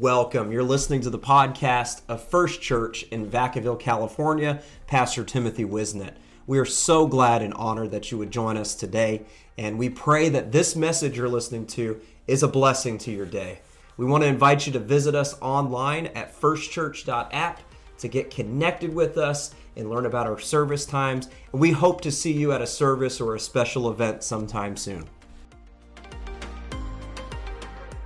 [0.00, 0.50] welcome.
[0.50, 6.14] You're listening to the podcast of First Church in Vacaville, California, Pastor Timothy Whisenant.
[6.46, 9.26] We are so glad and honored that you would join us today,
[9.58, 13.60] and we pray that this message you're listening to is a blessing to your day.
[13.98, 17.60] We want to invite you to visit us online at firstchurch.app
[17.98, 21.28] to get connected with us and learn about our service times.
[21.52, 25.04] And we hope to see you at a service or a special event sometime soon.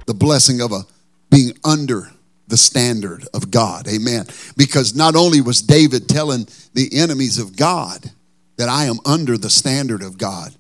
[0.07, 0.83] The blessing of a
[1.35, 2.11] being under
[2.47, 3.89] the standard of God.
[3.89, 4.27] Amen.
[4.57, 8.11] Because not only was David telling the enemies of God
[8.57, 10.55] that I am under the standard of God,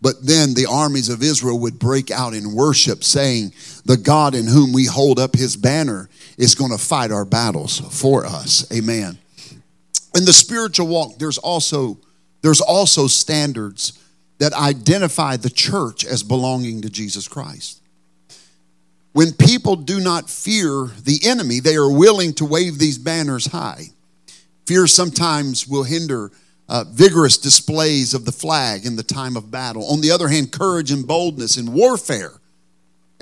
[0.00, 3.52] but then the armies of Israel would break out in worship, saying,
[3.84, 6.08] The God in whom we hold up his banner
[6.38, 8.70] is going to fight our battles for us.
[8.72, 9.18] Amen.
[10.16, 11.98] In the spiritual walk, there's also
[12.42, 13.98] there's also standards
[14.38, 17.80] that identify the church as belonging to Jesus Christ.
[19.14, 23.84] When people do not fear the enemy, they are willing to wave these banners high.
[24.66, 26.32] Fear sometimes will hinder
[26.68, 29.86] uh, vigorous displays of the flag in the time of battle.
[29.86, 32.32] On the other hand, courage and boldness in warfare,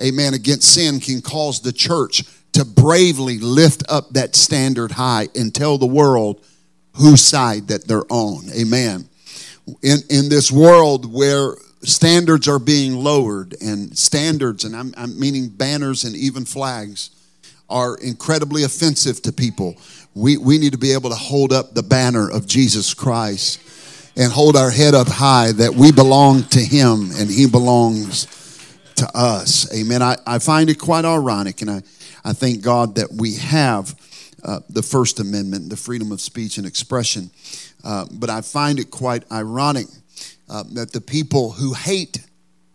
[0.03, 5.55] amen, against sin can cause the church to bravely lift up that standard high and
[5.55, 6.43] tell the world
[6.97, 8.49] whose side that they're on.
[8.59, 9.07] Amen.
[9.83, 15.49] In, in this world where standards are being lowered, and standards, and I'm, I'm meaning
[15.49, 17.11] banners and even flags,
[17.69, 19.77] are incredibly offensive to people.
[20.15, 23.61] We, we need to be able to hold up the banner of Jesus Christ
[24.17, 28.27] and hold our head up high that we belong to Him and He belongs
[28.97, 29.73] to us.
[29.75, 30.03] Amen.
[30.03, 31.83] I, I find it quite ironic, and I,
[32.25, 33.95] I thank God that we have
[34.45, 37.31] uh, the First Amendment, the freedom of speech and expression.
[37.85, 39.87] Uh, but I find it quite ironic
[40.53, 42.27] uh, that the people who hate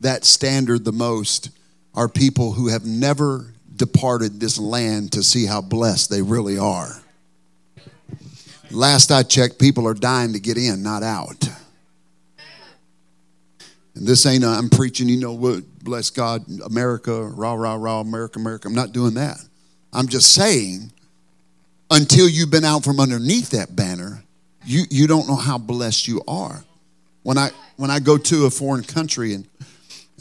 [0.02, 1.52] that standard the most
[1.94, 7.04] are people who have never departed this land to see how blessed they really are.
[8.72, 11.48] Last I checked, people are dying to get in, not out.
[13.94, 18.00] And this ain't, i am preaching, you know what, bless God, America, rah, rah, rah,
[18.00, 18.68] America, America.
[18.68, 19.38] I'm not doing that.
[19.94, 20.92] I'm just saying,
[21.92, 24.24] until you've been out from underneath that banner,
[24.66, 26.64] you, you don't know how blessed you are.
[27.28, 29.46] When I when I go to a foreign country and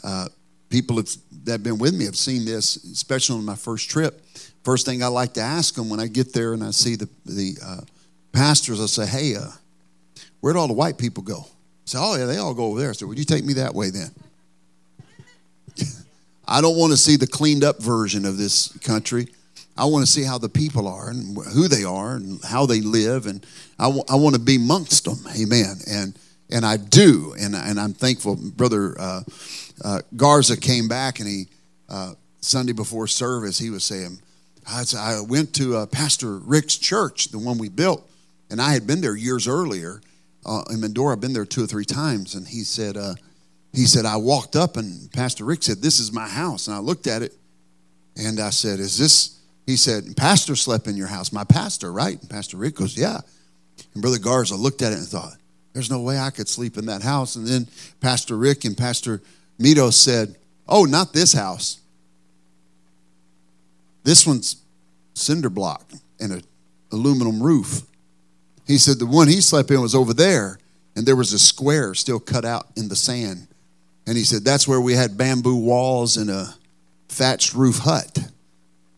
[0.03, 0.27] uh,
[0.67, 1.07] people have,
[1.45, 4.21] that have been with me have seen this, especially on my first trip.
[4.65, 7.07] First thing I like to ask them when I get there and I see the
[7.25, 7.81] the uh,
[8.33, 9.51] pastors, I say, "Hey, uh,
[10.41, 12.91] where'd all the white people go?" I say, "Oh yeah, they all go over there."
[13.01, 14.11] I "Would you take me that way then?"
[16.45, 19.29] I don't want to see the cleaned up version of this country.
[19.77, 22.81] I want to see how the people are and who they are and how they
[22.81, 23.45] live, and
[23.79, 25.19] I, w- I want to be amongst them.
[25.39, 25.77] Amen.
[25.87, 28.35] And and I do, and, and I'm thankful.
[28.35, 29.21] Brother uh,
[29.83, 31.47] uh, Garza came back, and he
[31.89, 34.19] uh, Sunday before service, he was saying,
[34.65, 38.09] I, went to uh, Pastor Rick's church, the one we built,
[38.49, 40.01] and I had been there years earlier
[40.45, 41.13] uh, in Medora.
[41.13, 43.15] I've been there two or three times, and he said, uh,
[43.73, 46.79] he said I walked up, and Pastor Rick said, "This is my house," and I
[46.79, 47.33] looked at it,
[48.15, 52.19] and I said, "Is this?" He said, "Pastor slept in your house, my pastor, right?"
[52.19, 53.19] And Pastor Rick goes, "Yeah."
[53.93, 55.33] And Brother Garza looked at it and thought,
[55.77, 57.35] there's no way I could sleep in that house.
[57.35, 57.67] And then
[58.01, 59.21] Pastor Rick and Pastor
[59.59, 60.35] Mito said,
[60.67, 61.79] Oh, not this house.
[64.03, 64.55] This one's
[65.13, 65.87] cinder block
[66.19, 66.41] and an
[66.91, 67.83] aluminum roof.
[68.65, 70.57] He said the one he slept in was over there,
[70.95, 73.47] and there was a square still cut out in the sand.
[74.07, 76.55] And he said that's where we had bamboo walls and a
[77.07, 78.17] thatched roof hut.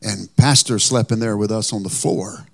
[0.01, 2.47] And Pastor slept in there with us on the floor.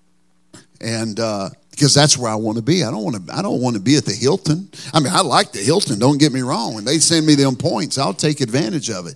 [0.82, 2.84] And uh, because that's where I want to be.
[2.84, 3.34] I don't want to.
[3.34, 4.70] I don't want to be at the Hilton.
[4.94, 6.00] I mean, I like the Hilton.
[6.00, 6.74] Don't get me wrong.
[6.74, 9.16] When they send me them points, I'll take advantage of it.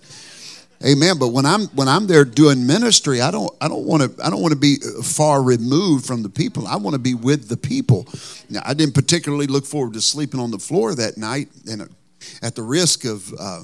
[0.86, 1.18] Amen.
[1.20, 4.30] But when I'm when I'm there doing ministry, I don't I don't want to I
[4.30, 6.68] don't want to be far removed from the people.
[6.68, 8.08] I want to be with the people.
[8.50, 11.90] Now, I didn't particularly look forward to sleeping on the floor that night, and
[12.42, 13.62] at the risk of uh,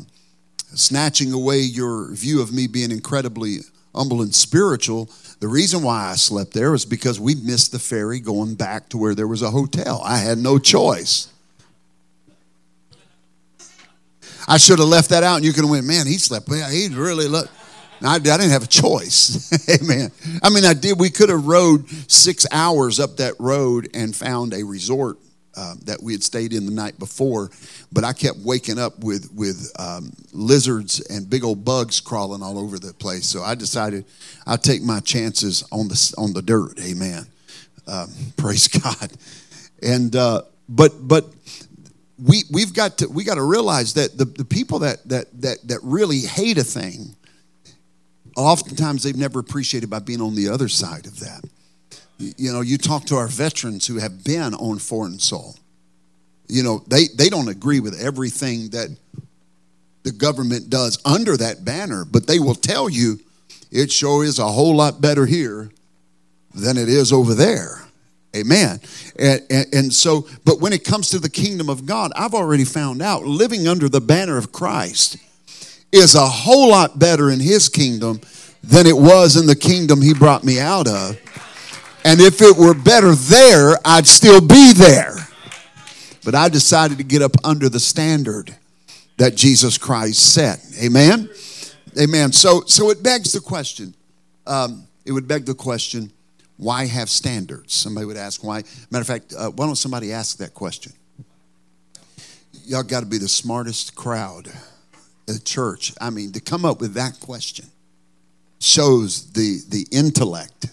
[0.73, 3.59] snatching away your view of me being incredibly
[3.95, 5.09] humble and spiritual.
[5.39, 8.97] The reason why I slept there was because we missed the ferry going back to
[8.97, 10.01] where there was a hotel.
[10.03, 11.31] I had no choice.
[14.47, 16.47] I should have left that out, and you could have went, man, he slept.
[16.49, 17.51] Yeah, he really looked.
[18.01, 19.51] I, I didn't have a choice.
[19.81, 20.11] Amen.
[20.43, 20.99] I mean, I did.
[20.99, 25.17] We could have rode six hours up that road and found a resort
[25.55, 27.49] uh, that we had stayed in the night before,
[27.91, 32.59] but I kept waking up with with um, lizards and big old bugs crawling all
[32.59, 33.25] over the place.
[33.25, 34.05] So I decided
[34.45, 36.79] I'd take my chances on the on the dirt.
[36.79, 37.25] Amen.
[37.87, 39.11] Um, praise God.
[39.81, 41.25] And uh, but but
[42.23, 45.67] we we've got to we got to realize that the, the people that that that
[45.67, 47.15] that really hate a thing
[48.35, 51.43] oftentimes they've never appreciated by being on the other side of that.
[52.17, 55.55] You know, you talk to our veterans who have been on foreign soil.
[56.47, 58.95] You know, they, they don't agree with everything that
[60.03, 63.19] the government does under that banner, but they will tell you
[63.71, 65.71] it sure is a whole lot better here
[66.53, 67.81] than it is over there.
[68.35, 68.79] Amen.
[69.17, 72.65] And, and, and, so, but when it comes to the kingdom of God, I've already
[72.65, 75.17] found out living under the banner of Christ
[75.91, 78.19] is a whole lot better in his kingdom
[78.61, 81.17] than it was in the kingdom he brought me out of.
[82.05, 85.15] And if it were better there, I'd still be there.
[86.23, 88.55] But I decided to get up under the standard
[89.17, 90.63] that Jesus Christ set.
[90.83, 91.27] Amen.
[91.99, 92.31] Amen.
[92.31, 93.95] So, so it begs the question.
[94.45, 96.11] Um, it would beg the question
[96.57, 97.73] why have standards?
[97.73, 98.63] Somebody would ask why.
[98.91, 100.93] Matter of fact, uh, why don't somebody ask that question?
[102.65, 104.47] Y'all got to be the smartest crowd
[105.27, 105.91] at church.
[105.99, 107.65] I mean, to come up with that question
[108.59, 110.67] shows the, the intellect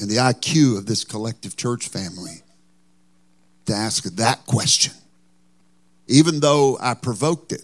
[0.00, 2.42] and the IQ of this collective church family
[3.66, 4.92] to ask that question,
[6.06, 7.62] even though I provoked it.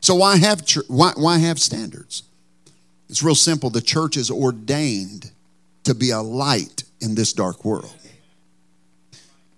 [0.00, 2.22] So why have why, why have standards?
[3.08, 3.70] It's real simple.
[3.70, 5.30] The church is ordained
[5.84, 7.94] to be a light in this dark world.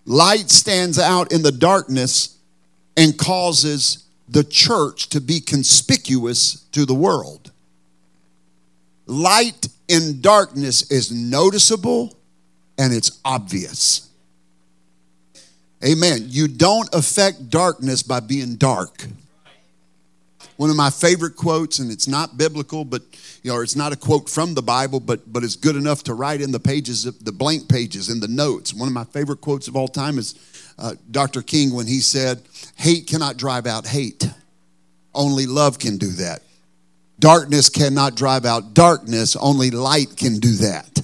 [0.04, 2.36] Light stands out in the darkness
[2.96, 7.52] and causes the church to be conspicuous to the world.
[9.06, 12.16] Light in darkness is noticeable
[12.78, 14.08] and it's obvious.
[15.84, 16.24] Amen.
[16.28, 19.06] You don't affect darkness by being dark.
[20.56, 23.02] One of my favorite quotes, and it's not biblical, but
[23.42, 26.14] you know, it's not a quote from the Bible, but but it's good enough to
[26.14, 28.72] write in the pages, of the blank pages, in the notes.
[28.72, 30.34] One of my favorite quotes of all time is
[30.78, 31.42] uh, Dr.
[31.42, 32.42] King when he said,
[32.76, 34.28] "Hate cannot drive out hate;
[35.14, 36.42] only love can do that.
[37.22, 41.00] Darkness cannot drive out darkness; only light can do that."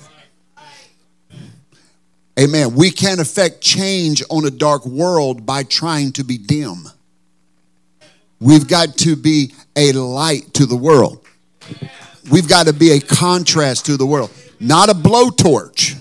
[2.36, 2.74] Amen.
[2.74, 6.88] We can't affect change on a dark world by trying to be dim.
[8.40, 11.24] We've got to be a light to the world.
[12.32, 14.32] We've got to be a contrast to the world.
[14.58, 15.96] Not a blowtorch,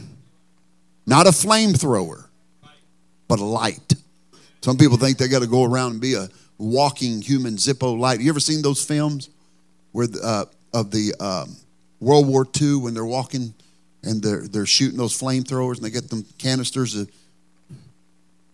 [1.05, 2.25] not a flamethrower,
[3.27, 3.93] but a light.
[4.61, 6.27] Some people think they got to go around and be a
[6.57, 8.19] walking human Zippo light.
[8.19, 9.29] You ever seen those films
[9.97, 10.45] where uh,
[10.75, 11.55] of the um,
[11.99, 13.51] World War II when they're walking
[14.03, 16.95] and they're they're shooting those flamethrowers and they get them canisters?
[16.95, 17.09] Of,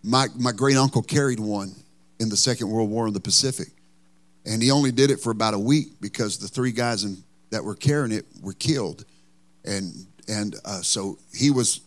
[0.02, 1.74] my my great uncle carried one
[2.18, 3.68] in the Second World War in the Pacific,
[4.46, 7.62] and he only did it for about a week because the three guys in, that
[7.62, 9.04] were carrying it were killed,
[9.66, 11.82] and and uh, so he was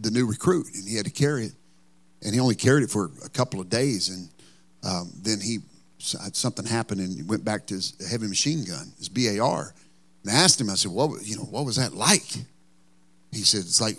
[0.00, 1.52] the new recruit, and he had to carry it,
[2.24, 4.28] and he only carried it for a couple of days, and
[4.82, 5.60] um, then he
[5.98, 9.74] something happened and he went back to his heavy machine gun, his BAR,
[10.22, 11.42] and I asked him, I said, "What you know?
[11.44, 12.26] What was that like?"
[13.32, 13.96] He said, "It's like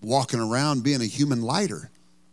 [0.00, 1.90] walking around being a human lighter."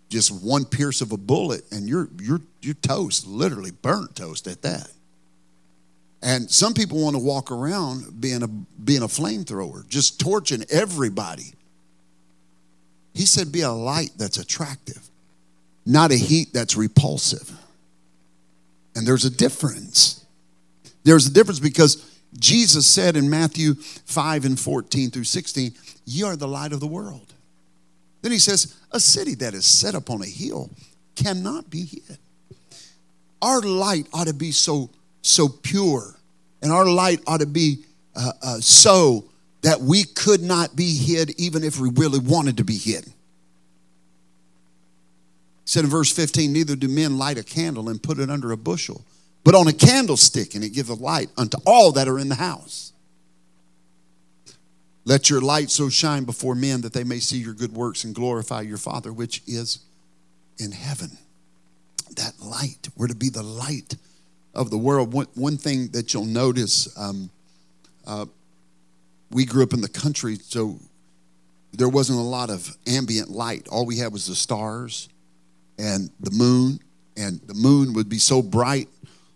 [0.10, 4.62] just one pierce of a bullet and you're you're you're toast, literally burnt toast at
[4.62, 4.90] that.
[6.22, 11.54] And some people want to walk around being a being a flamethrower, just torching everybody.
[13.14, 15.10] He said, be a light that's attractive,
[15.86, 17.52] not a heat that's repulsive.
[18.98, 20.26] And there's a difference.
[21.04, 25.72] There's a difference because Jesus said in Matthew 5 and 14 through 16,
[26.06, 27.32] Ye are the light of the world.
[28.24, 30.72] Then he says, A city that is set upon a hill
[31.16, 32.18] cannot be hid.
[33.40, 34.90] Our light ought to be so,
[35.22, 36.16] so pure,
[36.64, 37.84] and our light ought to be
[38.16, 39.26] uh, uh, so
[39.62, 43.06] that we could not be hid even if we really wanted to be hid.
[45.68, 48.58] Said in verse 15, Neither do men light a candle and put it under a
[48.58, 49.04] bushel,
[49.44, 52.94] but on a candlestick, and it giveth light unto all that are in the house.
[55.04, 58.16] Let your light so shine before men that they may see your good works and
[58.16, 59.80] glorify your Father which is
[60.58, 61.18] in heaven.
[62.16, 63.98] That light, we're to be the light
[64.54, 65.12] of the world.
[65.12, 67.30] One, one thing that you'll notice, um,
[68.06, 68.26] uh,
[69.32, 70.80] we grew up in the country, so
[71.74, 73.68] there wasn't a lot of ambient light.
[73.68, 75.10] All we had was the stars
[75.78, 76.80] and the moon,
[77.16, 78.88] and the moon would be so bright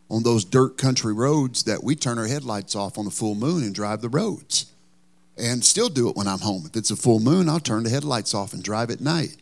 [0.10, 3.64] on those dirt country roads that we turn our headlights off on the full moon
[3.64, 4.72] and drive the roads
[5.38, 6.64] and still do it when I'm home.
[6.66, 9.36] If it's a full moon, I'll turn the headlights off and drive at night.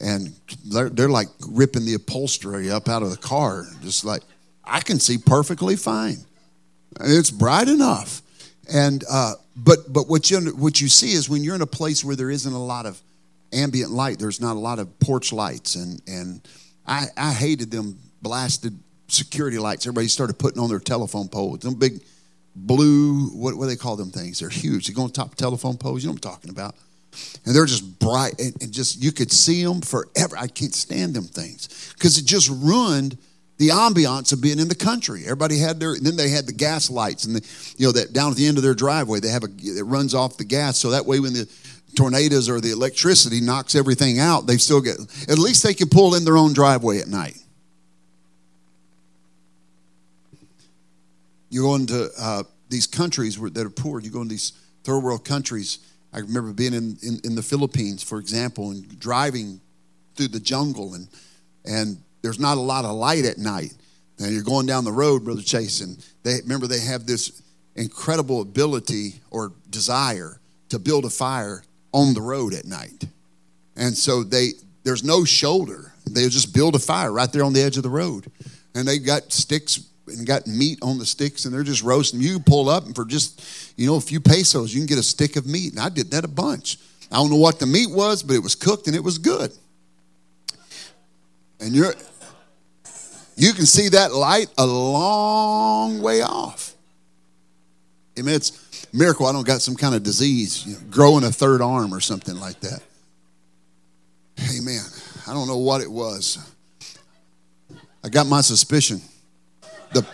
[0.00, 0.34] And
[0.64, 4.22] they're, they're like ripping the upholstery up out of the car, just like
[4.64, 6.18] I can see perfectly fine.
[7.00, 8.22] It's bright enough.
[8.72, 12.04] And uh, but but what you what you see is when you're in a place
[12.04, 13.00] where there isn't a lot of
[13.52, 16.46] ambient light, there's not a lot of porch lights, and and
[16.86, 19.86] I, I hated them blasted security lights.
[19.86, 21.60] Everybody started putting on their telephone poles.
[21.60, 22.00] Them big
[22.54, 24.40] blue, what, what do they call them things?
[24.40, 24.86] They're huge.
[24.86, 26.02] They go on top of telephone poles.
[26.02, 26.74] You know what I'm talking about.
[27.44, 30.36] And they're just bright and, and just, you could see them forever.
[30.36, 33.16] I can't stand them things because it just ruined
[33.58, 35.22] the ambiance of being in the country.
[35.24, 38.32] Everybody had their, then they had the gas lights and the, you know, that down
[38.32, 40.76] at the end of their driveway, they have a, it runs off the gas.
[40.76, 41.48] So that way when the
[41.96, 44.98] tornadoes or the electricity knocks everything out, they still get,
[45.28, 47.38] at least they can pull in their own driveway at night.
[51.50, 54.52] You go into uh, these countries where, that are poor, you go into these
[54.84, 55.78] third world countries.
[56.12, 59.60] I remember being in, in, in the Philippines, for example, and driving
[60.14, 61.08] through the jungle and,
[61.64, 63.72] and there's not a lot of light at night.
[64.18, 67.42] And you're going down the road, Brother Chase, and they remember they have this
[67.76, 71.62] incredible ability or desire to build a fire
[71.96, 73.06] on the road at night.
[73.74, 74.52] And so they
[74.84, 75.94] there's no shoulder.
[76.04, 78.30] They just build a fire right there on the edge of the road.
[78.74, 82.20] And they got sticks and got meat on the sticks and they're just roasting.
[82.20, 85.02] You pull up and for just, you know, a few pesos, you can get a
[85.02, 85.72] stick of meat.
[85.72, 86.78] And I did that a bunch.
[87.10, 89.50] I don't know what the meat was, but it was cooked and it was good.
[91.58, 91.94] And you're
[93.36, 96.74] you can see that light a long way off.
[98.18, 98.34] Amen.
[98.34, 98.50] It's
[98.92, 102.00] miracle I don't got some kind of disease, you know, growing a third arm or
[102.00, 102.80] something like that.
[104.36, 104.84] Hey, Amen.
[105.26, 106.38] I don't know what it was.
[108.04, 109.00] I got my suspicion.
[109.92, 110.06] The,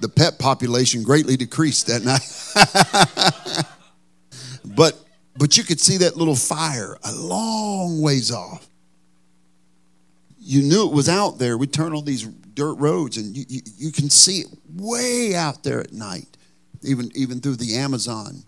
[0.00, 3.66] the pet population greatly decreased that night.
[4.76, 4.98] but
[5.36, 8.68] but you could see that little fire a long ways off
[10.48, 11.58] you knew it was out there.
[11.58, 15.62] We turn on these dirt roads and you, you, you, can see it way out
[15.62, 16.37] there at night,
[16.82, 18.42] even, even through the Amazon.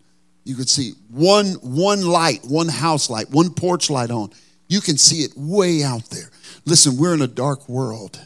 [0.45, 4.31] You could see one, one light, one house light, one porch light on.
[4.69, 6.31] You can see it way out there.
[6.65, 8.21] Listen, we're in a dark world.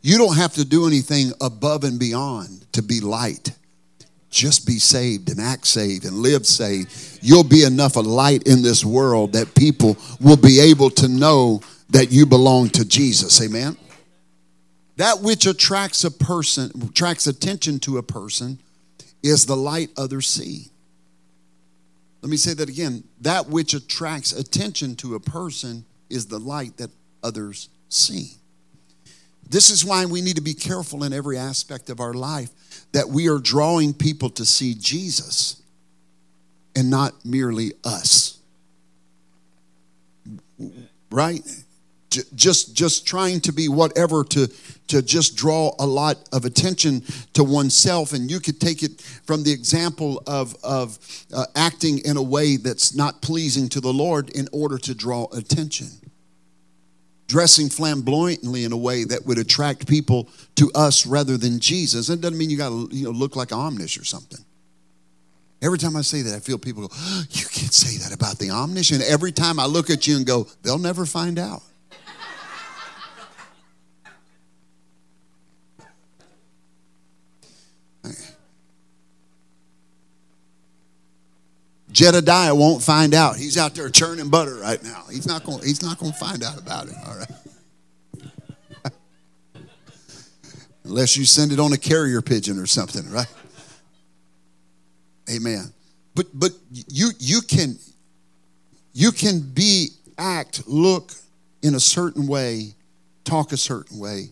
[0.00, 3.50] You don't have to do anything above and beyond to be light.
[4.30, 7.20] Just be saved and act saved and live saved.
[7.22, 11.62] You'll be enough of light in this world that people will be able to know
[11.90, 13.40] that you belong to Jesus.
[13.40, 13.76] Amen.
[14.96, 18.58] That which attracts a person, attracts attention to a person,
[19.24, 20.66] is the light others see.
[22.20, 23.04] Let me say that again.
[23.22, 26.90] That which attracts attention to a person is the light that
[27.22, 28.32] others see.
[29.48, 32.50] This is why we need to be careful in every aspect of our life
[32.92, 35.62] that we are drawing people to see Jesus
[36.76, 38.38] and not merely us.
[41.10, 41.42] Right?
[42.34, 44.48] Just just trying to be whatever to
[44.88, 47.02] to just draw a lot of attention
[47.32, 50.98] to oneself and you could take it from the example of of
[51.32, 55.26] uh, acting in a way that's not pleasing to the lord in order to draw
[55.32, 55.88] attention
[57.28, 62.20] dressing flamboyantly in a way that would attract people to us rather than jesus it
[62.20, 64.44] doesn't mean you got to you know look like Amish or something
[65.62, 68.38] Every time I say that, I feel people go, oh, You can't say that about
[68.38, 68.92] the Amish.
[68.92, 71.62] And every time I look at you and go, They'll never find out.
[81.94, 83.36] Jedediah won't find out.
[83.36, 85.04] He's out there churning butter right now.
[85.08, 85.62] He's not going.
[85.62, 86.94] He's not going to find out about it.
[87.06, 88.92] All right.
[90.84, 93.32] Unless you send it on a carrier pigeon or something, right?
[95.32, 95.72] Amen.
[96.16, 97.78] But but you you can
[98.92, 101.12] you can be act look
[101.62, 102.74] in a certain way,
[103.22, 104.30] talk a certain way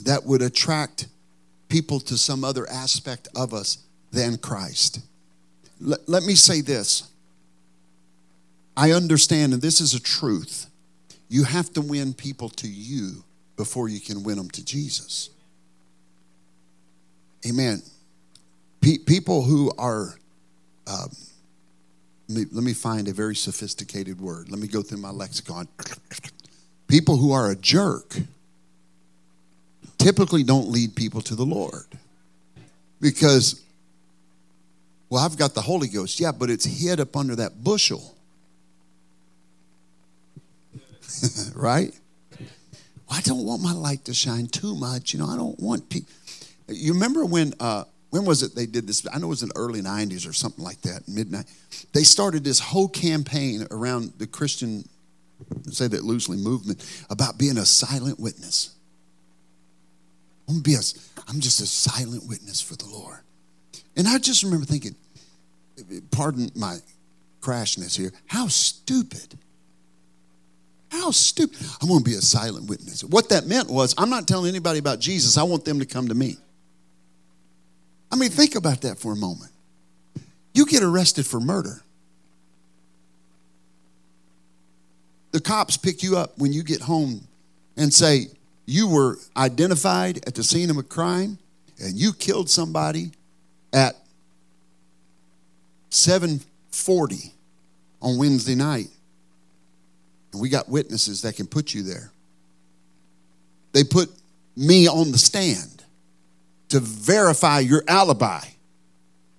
[0.00, 1.08] that would attract
[1.70, 3.78] people to some other aspect of us
[4.10, 5.00] than Christ.
[5.82, 7.10] Let, let me say this.
[8.76, 10.70] I understand, and this is a truth.
[11.28, 13.24] You have to win people to you
[13.56, 15.30] before you can win them to Jesus.
[17.46, 17.82] Amen.
[18.80, 20.14] Pe- people who are,
[20.86, 21.10] um,
[22.28, 24.50] let, me, let me find a very sophisticated word.
[24.50, 25.68] Let me go through my lexicon.
[26.86, 28.16] People who are a jerk
[29.98, 31.86] typically don't lead people to the Lord
[33.00, 33.62] because
[35.12, 36.18] well, I've got the Holy Ghost.
[36.18, 38.16] Yeah, but it's hid up under that bushel.
[41.54, 41.92] right?
[43.10, 45.12] I don't want my light to shine too much.
[45.12, 46.10] You know, I don't want people.
[46.66, 49.06] You remember when, uh, when was it they did this?
[49.12, 51.44] I know it was in the early 90s or something like that, midnight.
[51.92, 54.88] They started this whole campaign around the Christian,
[55.70, 58.74] say that loosely, movement about being a silent witness.
[60.48, 60.80] I'm, be a,
[61.28, 63.18] I'm just a silent witness for the Lord.
[63.94, 64.96] And I just remember thinking,
[66.10, 66.78] pardon my
[67.40, 69.36] crashness here, how stupid.
[70.90, 71.66] How stupid.
[71.80, 73.02] I'm going to be a silent witness.
[73.02, 75.38] What that meant was, I'm not telling anybody about Jesus.
[75.38, 76.36] I want them to come to me.
[78.10, 79.50] I mean, think about that for a moment.
[80.52, 81.80] You get arrested for murder.
[85.30, 87.26] The cops pick you up when you get home
[87.78, 88.26] and say,
[88.66, 91.38] You were identified at the scene of a crime
[91.82, 93.12] and you killed somebody
[93.72, 93.96] at
[95.92, 97.34] 740
[98.00, 98.88] on Wednesday night.
[100.32, 102.10] And we got witnesses that can put you there.
[103.72, 104.10] They put
[104.56, 105.84] me on the stand
[106.70, 108.40] to verify your alibi.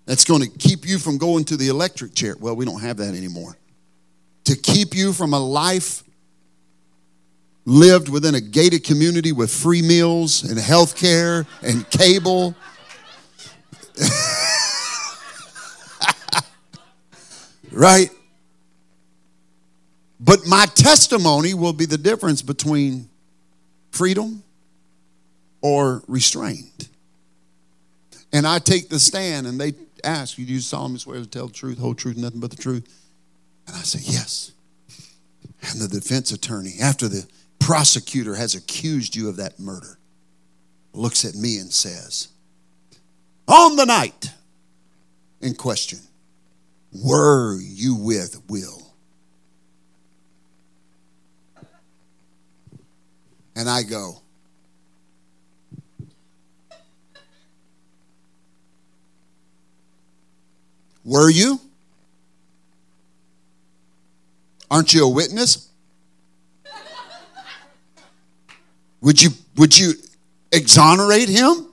[0.06, 2.36] That's going to keep you from going to the electric chair.
[2.40, 3.58] Well, we don't have that anymore.
[4.46, 6.04] To keep you from a life
[7.66, 12.54] lived within a gated community with free meals and health care and cable.
[17.74, 18.10] right?
[20.20, 23.10] But my testimony will be the difference between
[23.92, 24.44] freedom
[25.62, 26.88] or restraint.
[28.32, 31.54] And I take the stand and they ask, You do solemnly swear to tell the
[31.54, 32.88] truth, whole truth, nothing but the truth?
[33.68, 34.52] And I say, Yes.
[35.72, 37.28] And the defense attorney, after the
[37.60, 39.98] prosecutor has accused you of that murder,
[40.94, 42.30] looks at me and says,
[43.48, 44.32] On the night
[45.42, 46.00] in question,
[46.94, 48.94] were you with Will?
[53.56, 54.24] And I go,
[61.06, 61.60] Were you?
[64.72, 65.70] Aren't you a witness?
[69.02, 69.94] Would you, would you
[70.52, 71.68] exonerate him?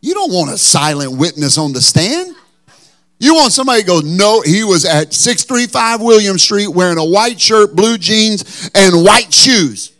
[0.00, 2.27] You don't want a silent witness on the stand.
[3.18, 7.40] You want somebody to go, no, he was at 635 William Street wearing a white
[7.40, 9.92] shirt, blue jeans, and white shoes.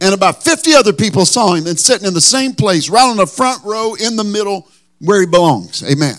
[0.00, 3.16] And about 50 other people saw him and sitting in the same place, right on
[3.16, 4.68] the front row in the middle
[5.00, 5.82] where he belongs.
[5.82, 6.14] Amen.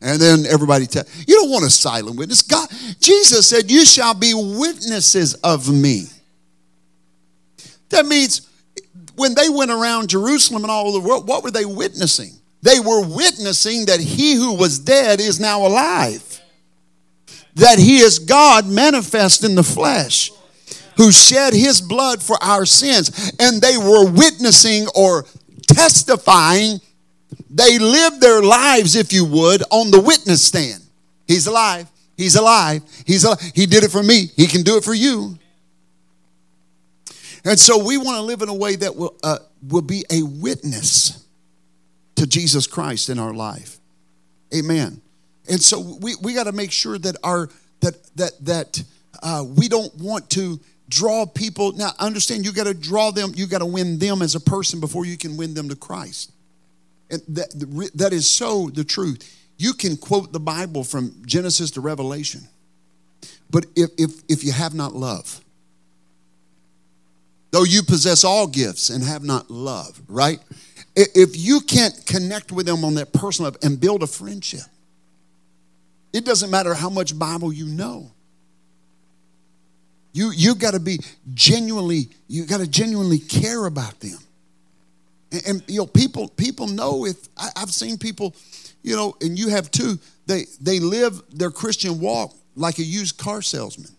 [0.00, 2.42] And then everybody tell you don't want a silent witness.
[2.42, 2.68] God,
[3.00, 6.06] Jesus said, You shall be witnesses of me.
[7.88, 8.47] That means
[9.18, 12.32] when they went around Jerusalem and all over the world, what were they witnessing?
[12.62, 16.40] They were witnessing that he who was dead is now alive,
[17.54, 20.30] that he is God manifest in the flesh,
[20.96, 23.32] who shed his blood for our sins.
[23.38, 25.24] And they were witnessing or
[25.66, 26.80] testifying
[27.50, 30.82] they lived their lives, if you would, on the witness stand.
[31.26, 31.88] He's alive.
[32.16, 32.82] He's alive.
[33.06, 33.40] He's alive.
[33.54, 34.30] He did it for me.
[34.36, 35.38] He can do it for you.
[37.48, 40.22] And so we want to live in a way that will, uh, will be a
[40.22, 41.24] witness
[42.16, 43.78] to Jesus Christ in our life.
[44.54, 45.00] Amen.
[45.48, 47.48] And so we, we got to make sure that our
[47.80, 48.84] that that that
[49.22, 51.72] uh, we don't want to draw people.
[51.72, 54.78] Now understand you got to draw them, you got to win them as a person
[54.78, 56.32] before you can win them to Christ.
[57.10, 59.24] And that, that is so the truth.
[59.56, 62.42] You can quote the Bible from Genesis to Revelation,
[63.50, 65.42] but if, if, if you have not love,
[67.50, 70.40] though you possess all gifts and have not love, right?
[70.94, 74.62] If you can't connect with them on that personal and build a friendship,
[76.12, 78.10] it doesn't matter how much Bible you know.
[80.12, 80.98] You you got to be
[81.34, 84.18] genuinely you got to genuinely care about them.
[85.30, 88.34] And, and, you know, people people know if I, I've seen people,
[88.82, 89.98] you know, and you have too.
[90.26, 93.92] They they live their Christian walk like a used car salesman.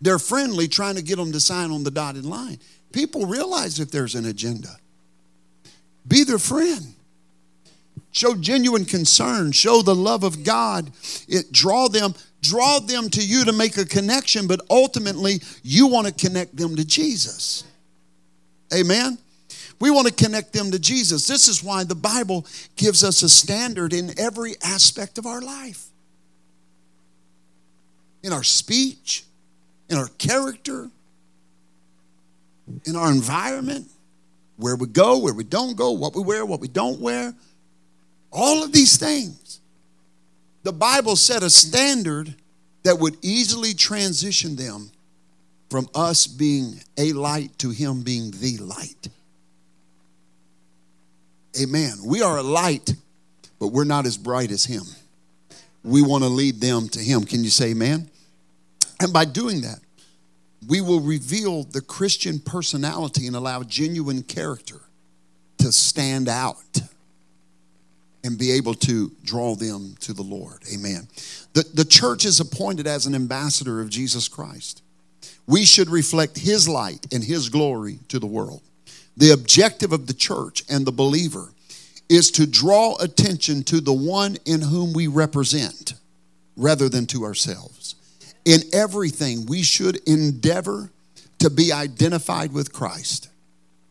[0.00, 2.58] They're friendly, trying to get them to sign on the dotted line.
[2.92, 4.76] People realize if there's an agenda.
[6.06, 6.94] Be their friend.
[8.12, 9.52] Show genuine concern.
[9.52, 10.90] Show the love of God.
[11.28, 16.06] It draw them, draw them to you to make a connection, but ultimately you want
[16.06, 17.64] to connect them to Jesus.
[18.74, 19.18] Amen.
[19.80, 21.26] We want to connect them to Jesus.
[21.26, 25.90] This is why the Bible gives us a standard in every aspect of our life
[28.22, 29.24] in our speech,
[29.90, 30.88] in our character,
[32.84, 33.88] in our environment,
[34.56, 37.34] where we go, where we don't go, what we wear, what we don't wear.
[38.30, 39.60] All of these things.
[40.62, 42.34] The Bible set a standard
[42.84, 44.90] that would easily transition them
[45.68, 49.08] from us being a light to Him being the light.
[51.60, 51.94] Amen.
[52.04, 52.94] We are a light,
[53.58, 54.82] but we're not as bright as Him.
[55.82, 57.24] We want to lead them to Him.
[57.24, 58.10] Can you say amen?
[59.00, 59.80] And by doing that,
[60.68, 64.80] we will reveal the Christian personality and allow genuine character
[65.58, 66.82] to stand out.
[68.22, 70.62] and be able to draw them to the Lord.
[70.74, 71.08] Amen.
[71.54, 74.82] The, the church is appointed as an ambassador of Jesus Christ.
[75.46, 78.60] We should reflect his light and his glory to the world.
[79.16, 81.52] The objective of the church and the believer
[82.10, 85.94] is to draw attention to the one in whom we represent
[86.56, 87.79] rather than to ourselves.
[88.44, 90.90] In everything, we should endeavor
[91.38, 93.28] to be identified with Christ.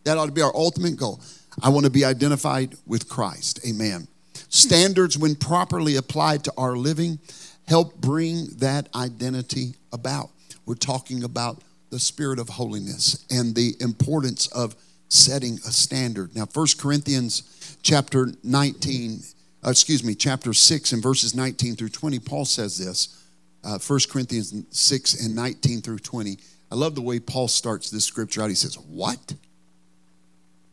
[0.04, 1.20] That ought to be our ultimate goal.
[1.62, 3.60] I want to be identified with Christ.
[3.68, 4.08] Amen.
[4.50, 7.20] Standards, when properly applied to our living,
[7.68, 10.30] help bring that identity about.
[10.66, 14.76] We're talking about the spirit of holiness and the importance of
[15.10, 16.36] setting a standard.
[16.36, 19.20] Now, 1 Corinthians chapter 19,
[19.66, 23.19] uh, excuse me, chapter 6 and verses 19 through 20, Paul says this.
[23.64, 26.38] Uh, 1 Corinthians 6 and 19 through 20.
[26.72, 28.50] I love the way Paul starts this scripture out.
[28.50, 29.34] He says, What?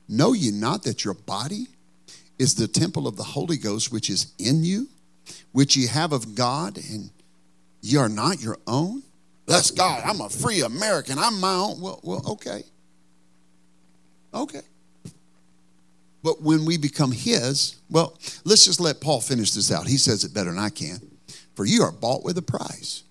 [0.08, 1.66] Know ye not that your body
[2.38, 4.88] is the temple of the Holy Ghost which is in you,
[5.52, 7.10] which ye have of God, and
[7.80, 9.02] ye are not your own?
[9.46, 10.02] That's God.
[10.04, 11.18] I'm a free American.
[11.18, 11.80] I'm my own.
[11.80, 12.62] Well, well, okay.
[14.34, 14.62] Okay.
[16.22, 19.86] But when we become His, well, let's just let Paul finish this out.
[19.86, 21.00] He says it better than I can.
[21.56, 23.02] For you are bought with a price.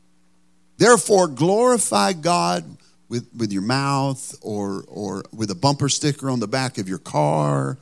[0.78, 2.78] Therefore, glorify God
[3.10, 7.00] with, with your mouth or, or with a bumper sticker on the back of your
[7.00, 7.78] car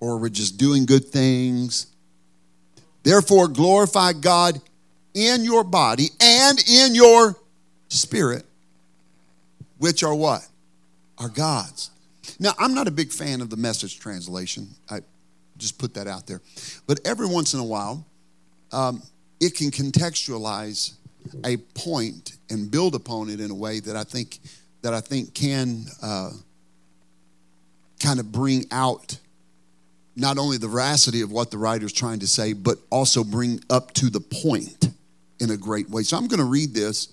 [0.00, 1.86] or with just doing good things.
[3.02, 4.60] Therefore, glorify God
[5.14, 7.36] in your body and in your
[7.88, 8.44] spirit,
[9.78, 10.46] which are what?
[11.18, 11.90] Are God's.
[12.40, 14.68] Now, I'm not a big fan of the message translation.
[14.90, 15.00] I
[15.64, 16.40] just put that out there.
[16.86, 18.04] But every once in a while,
[18.72, 19.02] um,
[19.40, 20.92] it can contextualize
[21.44, 24.38] a point and build upon it in a way that I think
[24.82, 26.30] that I think can uh,
[27.98, 29.18] kind of bring out
[30.14, 33.60] not only the veracity of what the writer is trying to say, but also bring
[33.70, 34.90] up to the point
[35.40, 36.02] in a great way.
[36.02, 37.08] So I'm going to read this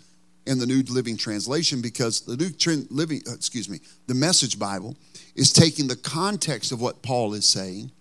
[0.45, 4.97] in the New Living Translation because the New Living, uh, excuse me, the Message Bible
[5.35, 7.91] is taking the context of what Paul is saying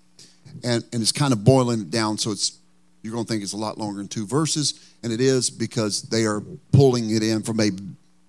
[0.64, 2.58] and, and it's kind of boiling it down so it's
[3.02, 6.02] you're going to think it's a lot longer than two verses, and it is because
[6.02, 7.70] they are pulling it in from a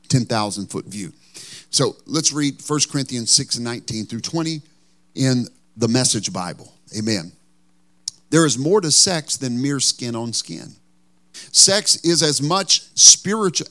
[0.07, 1.11] 10,000 foot view.
[1.69, 4.61] So let's read 1 Corinthians 6 and 19 through 20
[5.15, 5.45] in
[5.77, 6.73] the Message Bible.
[6.97, 7.31] Amen.
[8.29, 10.75] There is more to sex than mere skin on skin.
[11.33, 13.67] Sex is as much spiritual,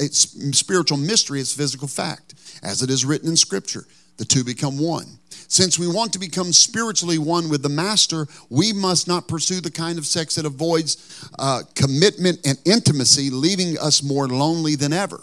[0.52, 3.86] spiritual mystery as physical fact, as it is written in Scripture.
[4.20, 5.06] The two become one.
[5.48, 9.70] Since we want to become spiritually one with the Master, we must not pursue the
[9.70, 15.22] kind of sex that avoids uh, commitment and intimacy, leaving us more lonely than ever.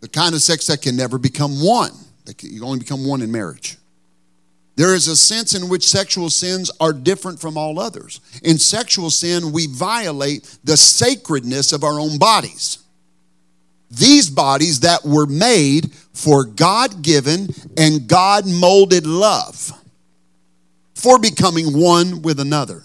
[0.00, 1.92] The kind of sex that can never become one.
[2.40, 3.76] You only become one in marriage.
[4.76, 8.22] There is a sense in which sexual sins are different from all others.
[8.42, 12.78] In sexual sin, we violate the sacredness of our own bodies.
[13.90, 19.72] These bodies that were made for God given and God molded love,
[20.94, 22.82] for becoming one with another.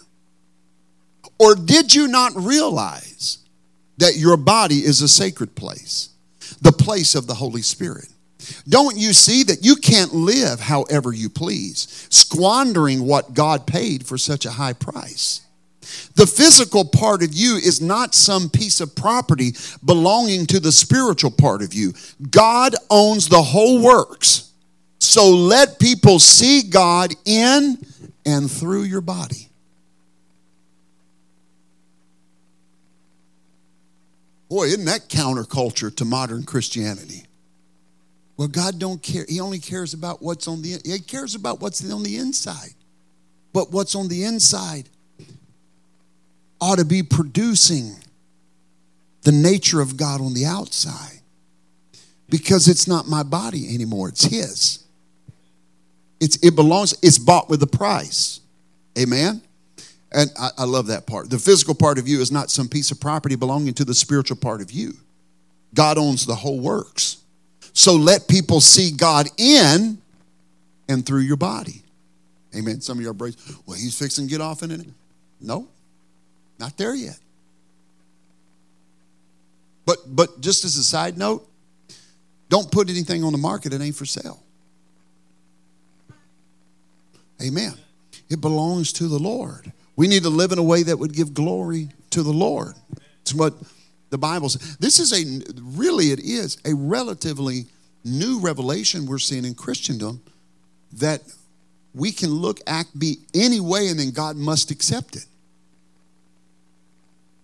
[1.39, 3.39] Or did you not realize
[3.97, 6.09] that your body is a sacred place,
[6.61, 8.07] the place of the Holy Spirit?
[8.67, 14.17] Don't you see that you can't live however you please, squandering what God paid for
[14.17, 15.41] such a high price?
[16.15, 21.31] The physical part of you is not some piece of property belonging to the spiritual
[21.31, 21.93] part of you.
[22.29, 24.51] God owns the whole works.
[24.99, 27.77] So let people see God in
[28.25, 29.49] and through your body.
[34.49, 37.23] Boy, isn't that counterculture to modern Christianity?
[38.35, 39.25] Well, God don't care.
[39.29, 42.73] He only cares about what's on the he cares about what's on the inside.
[43.53, 44.89] But what's on the inside
[46.61, 47.95] ought to be producing
[49.23, 51.19] the nature of God on the outside.
[52.29, 54.85] Because it's not my body anymore, it's his.
[56.19, 58.39] It's it belongs, it's bought with a price.
[58.97, 59.41] Amen.
[60.13, 61.29] And I, I love that part.
[61.29, 64.37] The physical part of you is not some piece of property belonging to the spiritual
[64.37, 64.93] part of you.
[65.73, 67.17] God owns the whole works.
[67.73, 69.97] So let people see God in
[70.89, 71.83] and through your body.
[72.55, 72.81] Amen.
[72.81, 73.35] Some of you are brave.
[73.65, 74.85] Well, he's fixing to get off in it.
[75.39, 75.67] No,
[76.61, 77.19] not there yet.
[79.85, 81.45] But but just as a side note,
[82.47, 84.41] don't put anything on the market that ain't for sale.
[87.41, 87.73] Amen.
[88.29, 89.71] It belongs to the Lord.
[89.95, 92.75] We need to live in a way that would give glory to the Lord.
[93.21, 93.53] It's what
[94.09, 94.77] the Bible says.
[94.77, 97.65] This is a, really, it is a relatively
[98.03, 100.21] new revelation we're seeing in Christendom
[100.93, 101.21] that
[101.93, 105.25] we can look, act, be any way, and then God must accept it.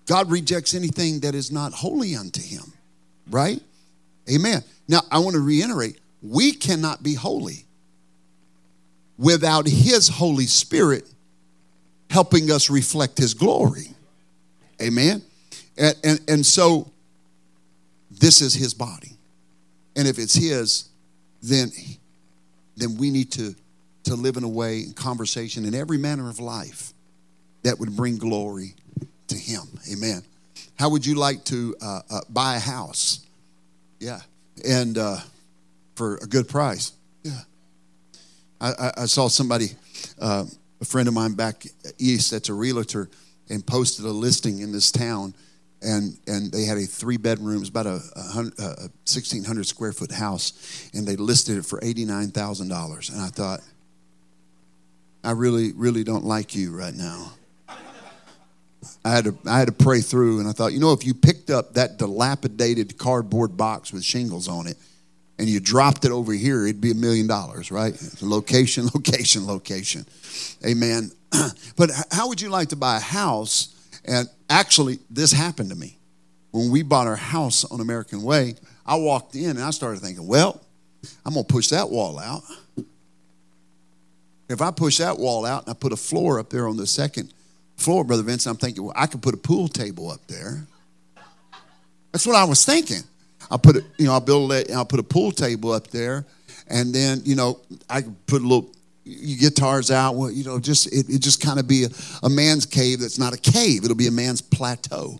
[0.08, 2.74] God rejects anything that is not holy unto him,
[3.30, 3.62] right?
[4.34, 4.64] Amen.
[4.88, 7.66] Now, I want to reiterate we cannot be holy
[9.18, 11.04] without his Holy Spirit
[12.10, 13.90] helping us reflect his glory.
[14.82, 15.22] Amen.
[15.78, 16.92] And, and, and so
[18.10, 19.12] this is his body.
[19.96, 20.90] And if it's his,
[21.42, 21.72] then,
[22.78, 23.56] then we need to,
[24.06, 26.94] to live in a way, in conversation, in every manner of life
[27.64, 28.76] that would bring glory
[29.28, 29.64] to him.
[29.92, 30.22] Amen.
[30.80, 33.26] How would you like to uh, uh, buy a house?
[34.00, 34.20] Yeah.
[34.68, 35.18] And uh,
[35.96, 36.94] for a good price.
[37.24, 37.40] Yeah.
[38.62, 39.68] I, I, I saw somebody,
[40.20, 40.46] uh,
[40.82, 41.66] a friend of mine back
[41.98, 43.10] east that's a realtor,
[43.50, 45.34] and posted a listing in this town
[45.82, 49.94] and and they had a three bedroom, it's about a, a, a sixteen hundred square
[49.94, 53.10] foot house, and they listed it for eighty nine thousand dollars.
[53.10, 53.62] And I thought,
[55.24, 57.34] I really really don't like you right now.
[59.04, 61.14] I had to I had to pray through, and I thought, you know, if you
[61.14, 64.78] picked up that dilapidated cardboard box with shingles on it,
[65.40, 67.96] and you dropped it over here, it'd be a million dollars, right?
[68.22, 70.06] Location, location, location.
[70.66, 71.12] Amen.
[71.76, 73.74] but how would you like to buy a house?
[74.06, 75.98] And actually, this happened to me.
[76.52, 80.26] When we bought our house on American Way, I walked in and I started thinking,
[80.26, 80.62] well,
[81.26, 82.42] I'm going to push that wall out.
[84.50, 86.88] If I push that wall out and I put a floor up there on the
[86.88, 87.34] second
[87.78, 90.66] floor, Brother Vincent, I'm thinking, well, I could put a pool table up there.
[92.12, 93.04] That's what I was thinking.
[93.50, 96.26] I'll put it, you know, I'll build it, I'll put a pool table up there,
[96.68, 97.60] and then, you know,
[97.90, 98.72] I could put a little
[99.06, 100.16] guitars out.
[100.16, 101.90] Well, you know, just it, it just kind of be a,
[102.24, 103.84] a man's cave that's not a cave.
[103.86, 105.20] It'll be a man's plateau.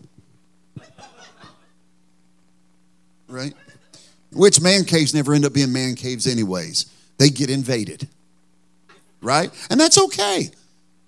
[3.28, 3.54] Right?
[4.32, 6.86] Which man caves never end up being man caves anyways.
[7.18, 8.08] They get invaded.
[9.20, 9.50] Right?
[9.70, 10.50] And that's okay.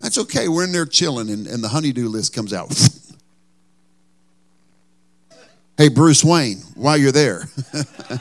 [0.01, 0.49] That's okay.
[0.49, 2.73] We're in there chilling and, and the honeydew list comes out.
[5.77, 7.45] hey, Bruce Wayne, while you're there.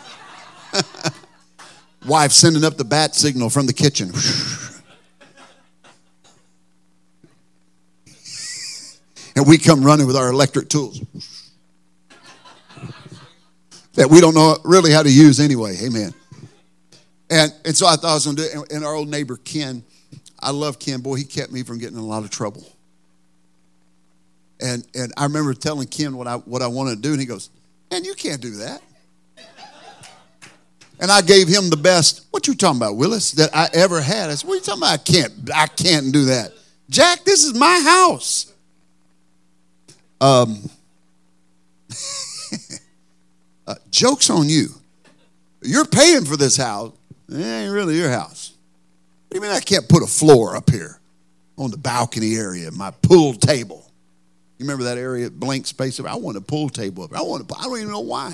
[2.05, 4.09] Wife sending up the bat signal from the kitchen.
[9.35, 11.01] and we come running with our electric tools
[13.93, 15.75] that we don't know really how to use anyway.
[15.83, 16.13] Amen.
[17.29, 18.71] And, and so I thought I was going to do it.
[18.71, 19.83] And our old neighbor, Ken,
[20.41, 21.01] I love Ken.
[21.01, 22.65] Boy, he kept me from getting in a lot of trouble.
[24.61, 27.25] And, and I remember telling Ken what I, what I wanted to do, and he
[27.25, 27.49] goes,
[27.91, 28.81] Man, you can't do that.
[30.99, 34.29] And I gave him the best, what you talking about, Willis, that I ever had.
[34.29, 34.93] I said, what are you talking about?
[34.93, 36.51] I can't, I can't do that.
[36.89, 38.51] Jack, this is my house.
[40.19, 40.69] Um,
[43.67, 44.69] uh, joke's on you.
[45.61, 46.93] You're paying for this house.
[47.29, 48.48] It ain't really your house.
[49.29, 50.99] What do you mean I can't put a floor up here
[51.55, 53.85] on the balcony area, my pool table?
[54.57, 55.99] You remember that area, blank space?
[55.99, 57.15] I want a pool table up.
[57.15, 57.49] I want.
[57.49, 58.33] A, I don't even know why.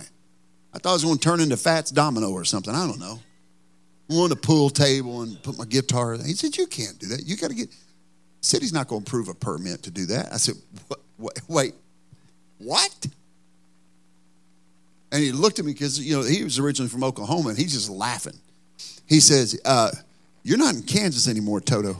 [0.73, 2.73] I thought it was going to turn into Fats Domino or something.
[2.73, 3.19] I don't know.
[4.09, 6.13] I want a pool table and put my guitar.
[6.13, 7.25] He said, "You can't do that.
[7.25, 7.69] You got to get."
[8.39, 10.31] City's not going to approve a permit to do that.
[10.31, 10.55] I said,
[11.17, 11.73] what, "Wait,
[12.57, 13.07] what?"
[15.11, 17.73] And he looked at me because you know he was originally from Oklahoma, and he's
[17.73, 18.39] just laughing.
[19.07, 19.91] He says, uh,
[20.45, 21.97] "You're not in Kansas anymore, Toto."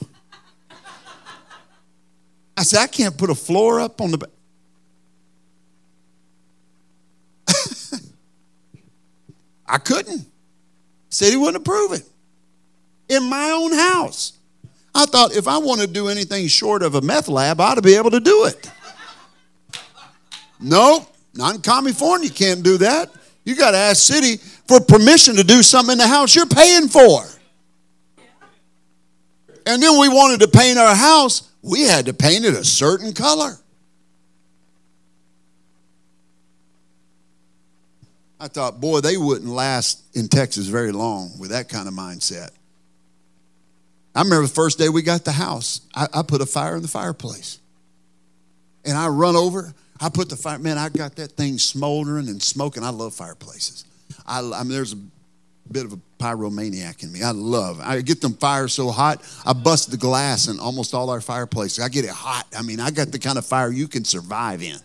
[2.56, 4.30] I said, "I can't put a floor up on the."
[9.66, 10.28] I couldn't.
[11.10, 12.08] Said he wouldn't approve it.
[13.10, 14.34] In my own house.
[14.94, 17.76] I thought if I want to do anything short of a meth lab, I ought
[17.76, 18.72] to be able to do it.
[20.60, 23.12] No, not in California, you can't do that.
[23.44, 26.88] You got to ask city for permission to do something in the house you're paying
[26.88, 27.24] for.
[29.66, 33.14] And then we wanted to paint our house, we had to paint it a certain
[33.14, 33.58] color.
[38.40, 42.52] I thought, boy, they wouldn't last in Texas very long with that kind of mindset.
[44.14, 46.82] I remember the first day we got the house, I, I put a fire in
[46.82, 47.60] the fireplace.
[48.86, 52.42] And I run over, I put the fire, man, I got that thing smoldering and
[52.42, 52.84] smoking.
[52.84, 53.86] I love fireplaces.
[54.28, 54.96] I, I mean, there's
[55.72, 57.24] bit of a pyromaniac in me.
[57.24, 57.80] I love.
[57.82, 59.22] I get them fires so hot.
[59.46, 61.84] I bust the glass in almost all our fireplaces.
[61.84, 62.46] I get it hot.
[62.58, 64.78] I mean, I got the kind of fire you can survive in.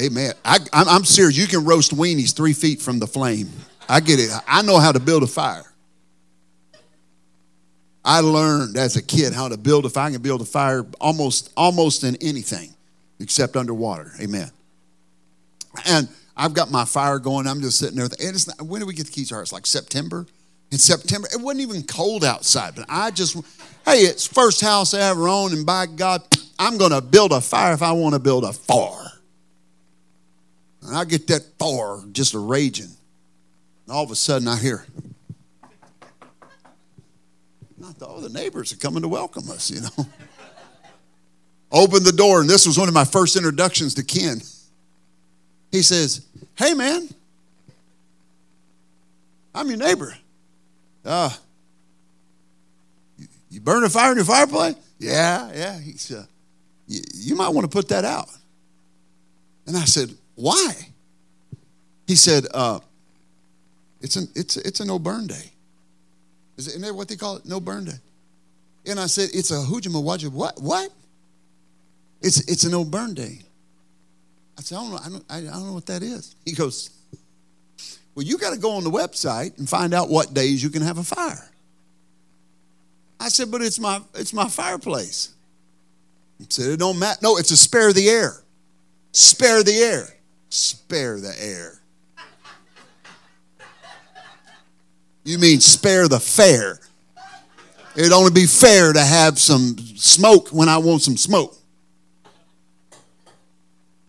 [0.00, 0.32] Amen.
[0.44, 1.36] I, am serious.
[1.36, 3.48] You can roast weenies three feet from the flame.
[3.88, 4.30] I get it.
[4.46, 5.64] I know how to build a fire.
[8.04, 10.08] I learned as a kid how to build a fire.
[10.08, 12.72] I can build a fire almost almost in anything
[13.18, 14.12] except underwater.
[14.20, 14.50] Amen.
[15.86, 17.48] And I've got my fire going.
[17.48, 18.04] I'm just sitting there.
[18.04, 20.24] And it's not, when do we get the keys It's like September.
[20.70, 21.26] in September.
[21.32, 23.34] It wasn't even cold outside, but I just,
[23.84, 26.22] hey, it's first house I ever owned, and by God,
[26.56, 29.12] I'm going to build a fire if I want to build a fire.
[30.82, 32.86] And I get that fire just a raging.
[33.86, 34.86] And all of a sudden I hear,
[37.84, 40.06] I thought, the neighbors are coming to welcome us, you know.
[41.72, 44.40] Open the door, and this was one of my first introductions to Ken.
[45.70, 46.26] He says,
[46.56, 47.08] Hey, man,
[49.54, 50.16] I'm your neighbor.
[51.04, 51.30] Uh,
[53.50, 54.76] you, burn a fire in your fireplace?
[54.98, 55.80] Yeah, yeah.
[55.80, 56.26] He said,
[56.86, 58.28] you, might want to put that out.
[59.66, 60.72] And I said, Why?
[62.06, 62.80] He said, uh,
[64.00, 65.52] it's, an, it's, it's a no burn day.
[66.56, 67.46] Is it, isn't that what they call it?
[67.46, 67.98] No burn day.
[68.86, 70.32] And I said, It's a hujima wajib.
[70.32, 70.60] What?
[70.60, 70.90] What?
[72.20, 73.42] It's, it's a no burn day.
[74.58, 74.98] I said, I don't know.
[74.98, 76.34] I don't, I don't know what that is.
[76.44, 76.90] He goes,
[78.14, 80.82] Well, you got to go on the website and find out what days you can
[80.82, 81.48] have a fire.
[83.20, 85.32] I said, But it's my, it's my fireplace.
[86.38, 87.20] He said, It don't matter.
[87.22, 88.42] No, it's a spare the air.
[89.12, 90.08] Spare the air.
[90.50, 91.80] Spare the air.
[95.24, 96.80] You mean spare the fair.
[97.94, 101.57] It'd only be fair to have some smoke when I want some smoke.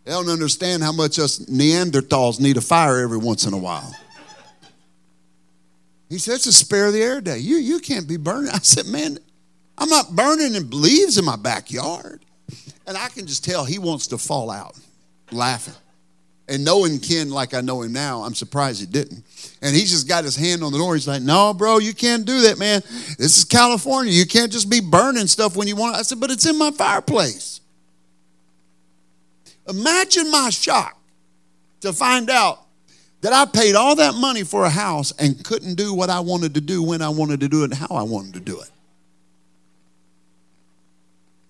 [0.10, 3.96] They don't understand how much us Neanderthals need a fire every once in a while.
[6.10, 7.38] He said, It's a spare the air day.
[7.38, 8.50] You, you can't be burning.
[8.50, 9.20] I said, Man,
[9.78, 12.26] I'm not burning in leaves in my backyard.
[12.88, 14.76] And I can just tell he wants to fall out
[15.32, 15.76] laughing.
[16.48, 19.24] And knowing Ken like I know him now, I'm surprised he didn't.
[19.62, 20.96] And he's just got his hand on the door.
[20.96, 22.82] He's like, No, bro, you can't do that, man.
[23.20, 24.12] This is California.
[24.12, 25.98] You can't just be burning stuff when you want.
[25.98, 27.59] I said, But it's in my fireplace.
[29.70, 31.00] Imagine my shock
[31.82, 32.60] to find out
[33.22, 36.54] that I paid all that money for a house and couldn't do what I wanted
[36.56, 38.70] to do when I wanted to do it and how I wanted to do it.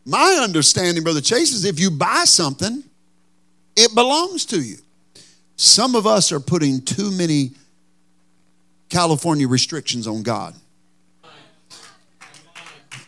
[0.05, 2.84] My understanding, Brother Chase, is if you buy something,
[3.75, 4.77] it belongs to you.
[5.55, 7.51] Some of us are putting too many
[8.89, 10.55] California restrictions on God.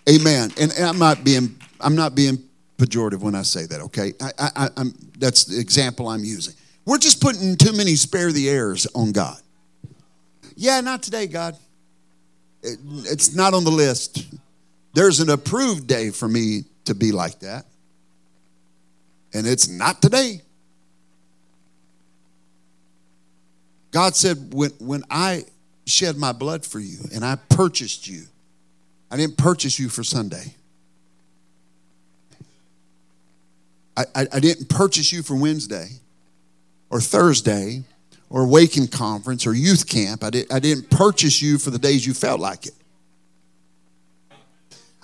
[0.09, 0.51] Amen.
[0.59, 2.37] And, and I'm not being I'm not being
[2.81, 3.81] pejorative when I say that.
[3.81, 6.55] Okay, I, I'm that's the example I'm using.
[6.85, 9.37] We're just putting too many spare the airs on God.
[10.55, 11.55] Yeah, not today, God.
[12.63, 14.25] It, it's not on the list.
[14.93, 17.65] There's an approved day for me to be like that,
[19.33, 20.41] and it's not today.
[23.91, 25.43] God said, when, when I
[25.85, 28.23] shed my blood for you and I purchased you,
[29.11, 30.55] I didn't purchase you for Sunday.
[34.15, 35.89] I, I, didn't purchase you for Wednesday
[36.89, 37.83] or Thursday
[38.29, 40.23] or Awaken Conference or Youth Camp.
[40.23, 42.73] I, did, I didn't purchase you for the days you felt like it.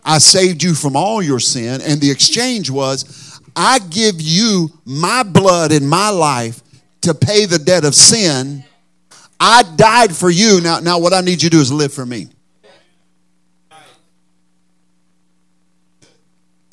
[0.03, 5.23] I saved you from all your sin, and the exchange was I give you my
[5.23, 6.61] blood and my life
[7.01, 8.63] to pay the debt of sin
[9.39, 10.61] I died for you.
[10.61, 12.27] Now, now what I need you to do is live for me.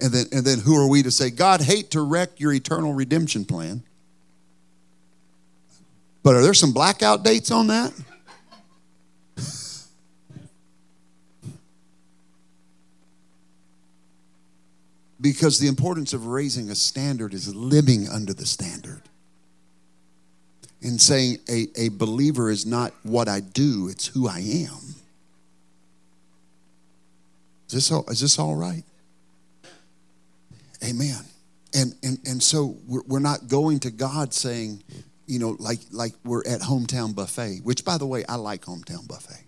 [0.05, 2.93] And then, and then who are we to say, God hate to wreck your eternal
[2.93, 3.83] redemption plan?
[6.23, 7.91] But are there some blackout dates on that?
[15.23, 19.01] because the importance of raising a standard is living under the standard
[20.83, 24.97] and saying a, a believer is not what I do, it's who I am.
[27.69, 28.85] Is this all, is this all right?
[30.85, 31.25] Amen.
[31.75, 34.83] And, and, and so we're, we're not going to God saying,
[35.27, 39.09] you know, like, like we're at Hometown Buffet, which, by the way, I like Hometown
[39.09, 39.45] Buffet.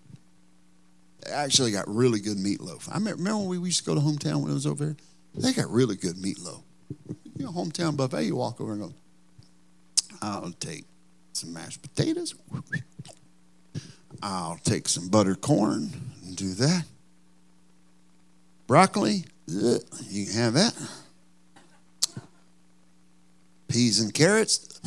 [1.23, 2.89] They actually got really good meatloaf.
[2.91, 4.95] I remember when we used to go to Hometown when it was over there?
[5.35, 6.63] They got really good meatloaf.
[7.35, 8.93] You know, Hometown Buffet, you walk over and go,
[10.21, 10.85] I'll take
[11.33, 12.33] some mashed potatoes.
[14.23, 15.91] I'll take some buttered corn
[16.25, 16.85] and do that.
[18.65, 20.73] Broccoli, you can have that.
[23.67, 24.79] Peas and carrots,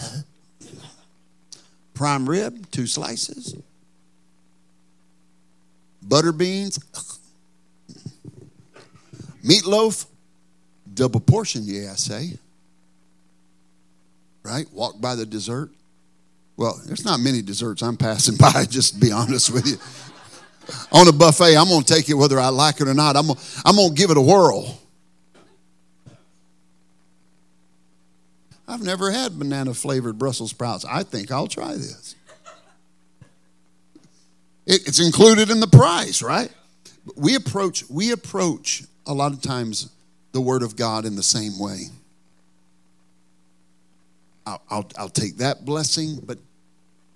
[1.95, 3.55] prime rib, two slices.
[6.03, 6.79] Butter beans,
[9.45, 10.07] meatloaf,
[10.95, 12.39] double portion, yeah, I say.
[14.43, 14.67] Right?
[14.73, 15.71] Walk by the dessert.
[16.57, 19.77] Well, there's not many desserts I'm passing by, just to be honest with you.
[20.93, 23.17] On a buffet, I'm going to take it whether I like it or not.
[23.17, 23.31] I'm
[23.65, 24.80] I'm going to give it a whirl.
[28.71, 30.85] I've never had banana flavored Brussels sprouts.
[30.85, 32.15] I think I'll try this.
[34.65, 36.51] It, it's included in the price, right?
[37.17, 39.91] We approach we approach a lot of times
[40.31, 41.87] the Word of God in the same way.
[44.47, 46.39] I'll, I'll, I'll take that blessing, but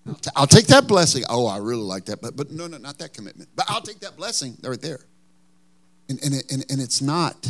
[0.07, 1.23] I'll, t- I'll take that blessing.
[1.29, 3.49] Oh, I really like that, but but no, no, not that commitment.
[3.55, 5.01] But I'll take that blessing right there.
[6.09, 7.47] And and it, and, and it's not.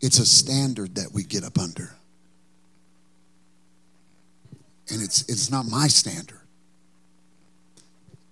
[0.00, 1.90] It's a standard that we get up under.
[4.88, 6.40] And it's it's not my standard.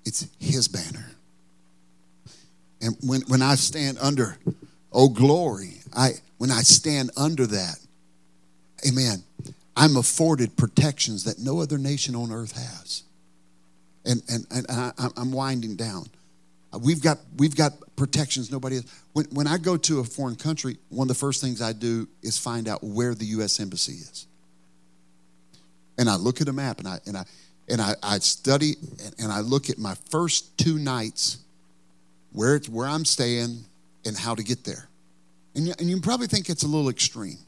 [0.04, 1.10] It's his banner.
[2.80, 4.36] And when, when I stand under,
[4.92, 7.78] oh glory, I when I stand under that,
[8.86, 9.22] amen,
[9.76, 13.02] I'm afforded protections that no other nation on earth has.
[14.04, 16.06] And and, and I, I'm winding down.
[16.80, 18.80] We've got we've got protections nobody.
[19.12, 22.08] When when I go to a foreign country, one of the first things I do
[22.22, 23.60] is find out where the U.S.
[23.60, 24.26] embassy is.
[25.96, 27.24] And I look at a map and I and I
[27.68, 28.74] and I, I study
[29.18, 31.38] and I look at my first two nights
[32.32, 33.64] where, it's, where I'm staying
[34.04, 34.88] and how to get there.
[35.54, 37.38] And you, and you probably think it's a little extreme.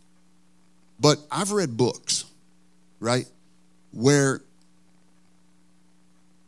[0.99, 2.25] But I've read books,
[3.01, 3.27] right,
[3.93, 4.43] where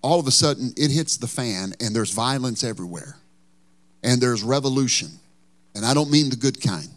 [0.09, 3.18] all of a sudden it hits the fan and there's violence everywhere
[4.02, 5.11] and there's revolution.
[5.74, 6.88] And I don't mean the good kind.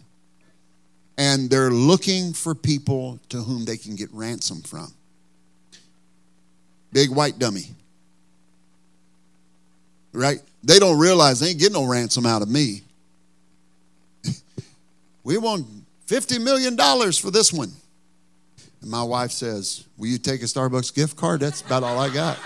[1.18, 4.94] And they're looking for people to whom they can get ransom from.
[6.90, 7.66] Big white dummy.
[10.14, 10.40] Right?
[10.64, 12.80] They don't realize they ain't getting no ransom out of me.
[15.22, 15.66] we want
[16.06, 16.78] $50 million
[17.12, 17.72] for this one.
[18.80, 21.40] And my wife says, Will you take a Starbucks gift card?
[21.40, 22.38] That's about all I got.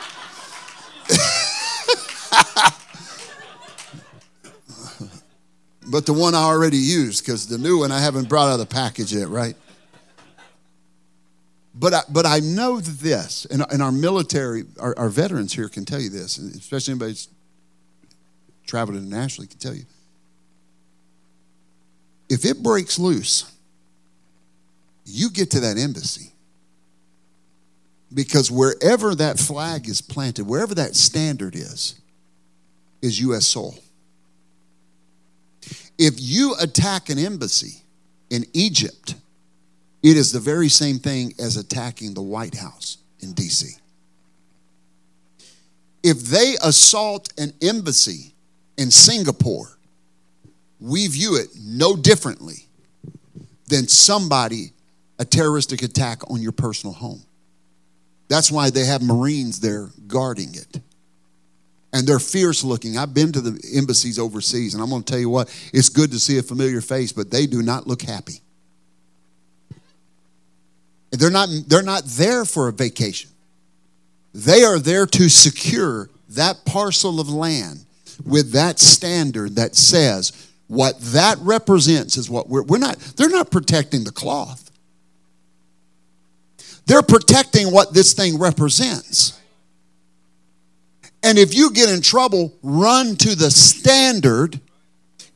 [5.88, 8.58] But the one I already used, because the new one I haven't brought out of
[8.58, 9.54] the package yet, right?
[11.74, 15.84] But I, but I know this, and, and our military, our, our veterans here can
[15.84, 17.28] tell you this, especially anybody who's
[18.66, 19.84] traveled internationally can tell you.
[22.28, 23.52] If it breaks loose,
[25.04, 26.32] you get to that embassy.
[28.12, 32.00] Because wherever that flag is planted, wherever that standard is,
[33.02, 33.46] is U.S.
[33.46, 33.78] soul.
[35.98, 37.82] If you attack an embassy
[38.30, 39.14] in Egypt,
[40.02, 43.74] it is the very same thing as attacking the White House in D.C.
[46.02, 48.34] If they assault an embassy
[48.76, 49.78] in Singapore,
[50.78, 52.68] we view it no differently
[53.68, 54.72] than somebody,
[55.18, 57.22] a terroristic attack on your personal home.
[58.28, 60.80] That's why they have Marines there guarding it.
[61.92, 62.98] And they're fierce looking.
[62.98, 66.10] I've been to the embassies overseas, and I'm going to tell you what, it's good
[66.12, 68.40] to see a familiar face, but they do not look happy.
[71.12, 73.30] They're not, they're not there for a vacation.
[74.34, 77.86] They are there to secure that parcel of land
[78.24, 83.50] with that standard that says what that represents is what we're, we're not, they're not
[83.50, 84.70] protecting the cloth.
[86.86, 89.40] They're protecting what this thing represents.
[91.26, 94.60] And if you get in trouble, run to the standard,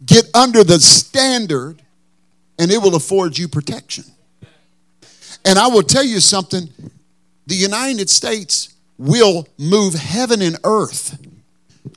[0.06, 1.82] get under the standard,
[2.60, 4.04] and it will afford you protection.
[5.44, 6.68] And I will tell you something
[7.48, 11.18] the United States will move heaven and earth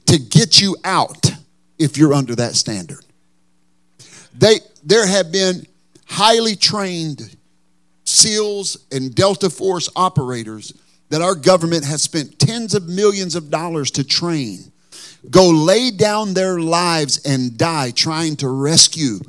[0.07, 1.31] to get you out
[1.77, 3.05] if you're under that standard.
[4.33, 5.67] They, there have been
[6.07, 7.35] highly trained
[8.05, 10.73] SEALs and Delta Force operators
[11.13, 14.71] that our government has spent tens of millions of dollars to train
[15.29, 19.19] go lay down their lives and die trying to rescue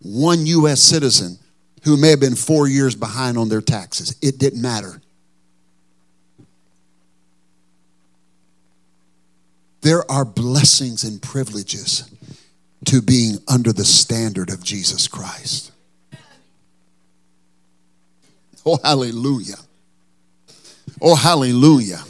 [0.00, 0.80] one U.S.
[0.80, 1.38] citizen
[1.84, 4.16] who may have been four years behind on their taxes.
[4.20, 5.00] It didn't matter.
[9.82, 12.10] There are blessings and privileges
[12.86, 15.70] to being under the standard of Jesus Christ.
[18.66, 19.54] Oh, hallelujah.
[21.02, 22.00] Oh, hallelujah.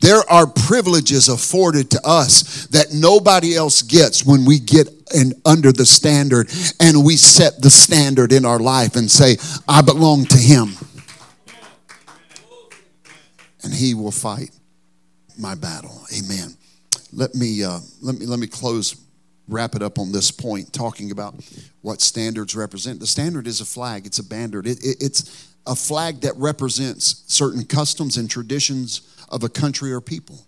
[0.00, 5.72] There are privileges afforded to us that nobody else gets when we get in, under
[5.72, 9.36] the standard and we set the standard in our life and say,
[9.68, 10.76] I belong to Him.
[13.62, 14.50] And He will fight
[15.38, 16.04] my battle.
[16.16, 16.56] Amen.
[17.12, 19.00] Let me, uh, let me, let me close,
[19.48, 21.34] wrap it up on this point, talking about
[21.82, 23.00] what standards represent.
[23.00, 27.24] The standard is a flag, it's a banner, it, it, it's a flag that represents
[27.26, 30.46] certain customs and traditions of a country or people.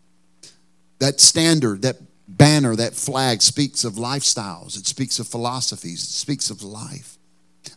[1.01, 1.97] That standard, that
[2.29, 7.16] banner, that flag speaks of lifestyles, it speaks of philosophies, it speaks of life.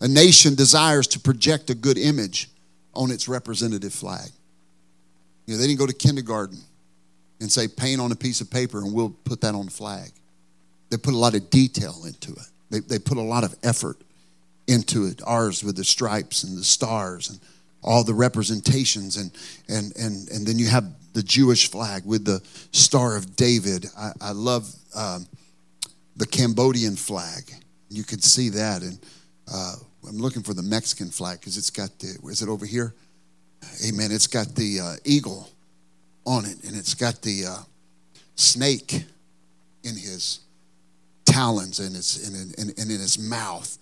[0.02, 2.50] A nation desires to project a good image
[2.94, 4.30] on its representative flag.
[5.46, 6.60] You know, they didn't go to kindergarten
[7.40, 10.12] and say, paint on a piece of paper and we'll put that on the flag.
[10.90, 13.98] They put a lot of detail into it, they, they put a lot of effort
[14.72, 15.22] into it.
[15.26, 17.40] Ours with the stripes and the stars and
[17.84, 19.18] all the representations.
[19.18, 19.32] And,
[19.68, 22.42] and, and, and then you have the Jewish flag with the
[22.72, 23.86] Star of David.
[23.98, 25.28] I, I love um,
[26.16, 27.52] the Cambodian flag.
[27.90, 28.82] You can see that.
[28.82, 29.00] And
[29.52, 29.76] uh,
[30.08, 32.94] I'm looking for the Mexican flag because it's got the, is it over here?
[33.88, 34.12] Amen.
[34.12, 35.50] It's got the uh, eagle
[36.26, 37.58] on it and it's got the uh,
[38.36, 39.06] snake
[39.84, 40.40] in his
[41.26, 43.78] talons and, his, and, and, and in his mouth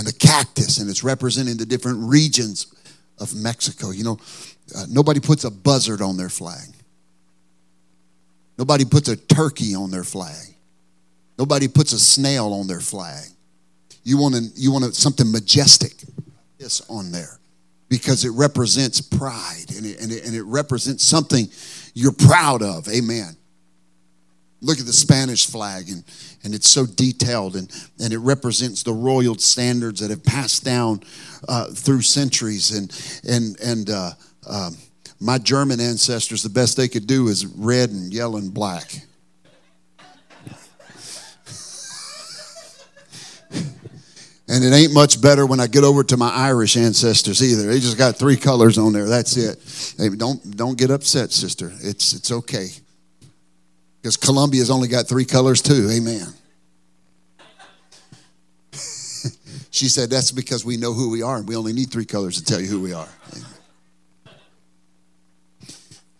[0.00, 2.74] and the cactus and it's representing the different regions
[3.18, 3.90] of Mexico.
[3.90, 4.18] You know,
[4.74, 6.68] uh, nobody puts a buzzard on their flag.
[8.56, 10.56] Nobody puts a turkey on their flag.
[11.38, 13.26] Nobody puts a snail on their flag.
[14.02, 15.92] You want to, you want something majestic
[16.58, 17.38] this on there
[17.90, 21.46] because it represents pride and it, and, it, and it represents something
[21.92, 22.88] you're proud of.
[22.88, 23.36] Amen.
[24.62, 26.04] Look at the Spanish flag, and,
[26.44, 31.00] and it's so detailed, and, and it represents the royal standards that have passed down
[31.48, 32.70] uh, through centuries.
[32.70, 34.10] And, and, and uh,
[34.46, 34.70] uh,
[35.18, 38.92] my German ancestors, the best they could do is red and yellow and black.
[44.52, 47.68] And it ain't much better when I get over to my Irish ancestors either.
[47.68, 49.06] They just got three colors on there.
[49.06, 49.94] That's it.
[49.96, 51.72] Hey, don't don't get upset, sister.
[51.80, 52.66] It's it's okay.
[54.00, 55.88] Because Colombia's only got three colors too.
[55.90, 56.26] Amen.
[59.70, 62.36] she said that's because we know who we are and we only need three colors
[62.38, 63.08] to tell you who we are.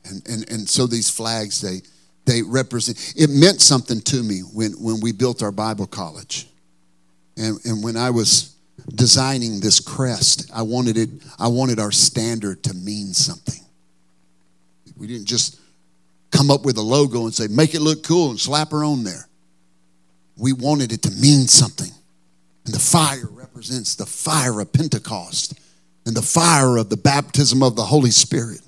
[0.05, 1.83] And and and so these flags they
[2.27, 6.49] they represent it meant something to me when when we built our Bible college
[7.37, 8.55] and, and when I was
[8.95, 11.09] designing this crest, I wanted it,
[11.39, 13.61] I wanted our standard to mean something.
[14.97, 15.60] We didn't just
[16.31, 19.05] come up with a logo and say, make it look cool and slap her on
[19.05, 19.29] there.
[20.37, 21.91] We wanted it to mean something.
[22.65, 25.59] And the fire represents the fire of Pentecost
[26.07, 28.61] and the fire of the baptism of the Holy Spirit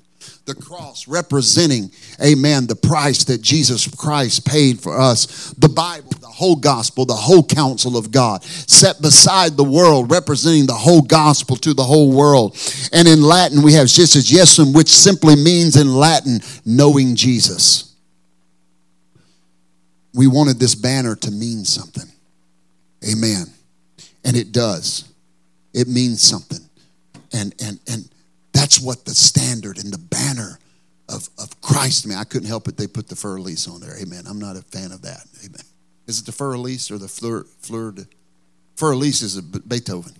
[0.45, 1.89] the cross representing,
[2.21, 5.53] amen, the price that Jesus Christ paid for us.
[5.57, 10.65] The Bible, the whole gospel, the whole counsel of God, set beside the world, representing
[10.65, 12.57] the whole gospel to the whole world.
[12.91, 17.95] And in Latin, we have Jesus Jesum, which simply means in Latin, knowing Jesus.
[20.13, 22.09] We wanted this banner to mean something.
[23.09, 23.45] Amen.
[24.25, 25.05] And it does.
[25.73, 26.59] It means something.
[27.33, 28.07] And and and
[28.63, 30.57] that's what the standard and the banner
[31.09, 32.17] of, of Christ, man.
[32.17, 32.77] I couldn't help it.
[32.77, 33.97] They put the fur lease on there.
[34.01, 34.23] Amen.
[34.25, 35.25] I'm not a fan of that.
[35.43, 35.65] Amen.
[36.07, 38.07] Is it the fur lease or the Fleur, Fleur de,
[38.77, 40.13] Für Elise is a Beethoven.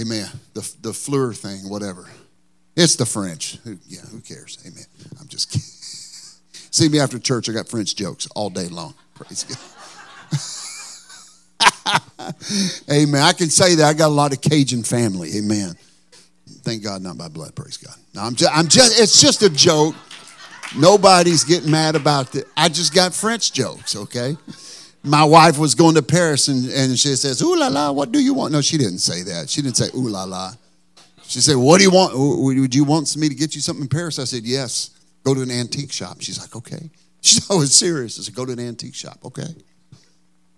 [0.00, 0.26] Amen.
[0.54, 2.06] The, the Fleur thing, whatever.
[2.74, 3.58] It's the French.
[3.64, 4.56] Who, yeah, who cares?
[4.66, 4.86] Amen.
[5.20, 5.68] I'm just kidding.
[6.70, 7.50] See me after church.
[7.50, 8.94] I got French jokes all day long.
[9.14, 9.58] Praise God.
[12.90, 13.20] Amen.
[13.20, 15.36] I can say that I got a lot of Cajun family.
[15.36, 15.76] Amen.
[16.66, 17.54] Thank God, not by blood.
[17.54, 17.94] Praise God.
[18.12, 19.94] No, I'm just, I'm just, it's just a joke.
[20.76, 22.48] Nobody's getting mad about it.
[22.56, 24.36] I just got French jokes, okay?
[25.04, 28.18] My wife was going to Paris and, and she says, Ooh la la, what do
[28.18, 28.52] you want?
[28.52, 29.48] No, she didn't say that.
[29.48, 30.54] She didn't say, Ooh la la.
[31.22, 32.14] She said, What do you want?
[32.16, 34.18] Would you want me to get you something in Paris?
[34.18, 34.90] I said, Yes.
[35.22, 36.20] Go to an antique shop.
[36.20, 36.90] She's like, Okay.
[37.20, 38.18] She's always serious.
[38.18, 39.20] I said, Go to an antique shop.
[39.24, 39.46] Okay.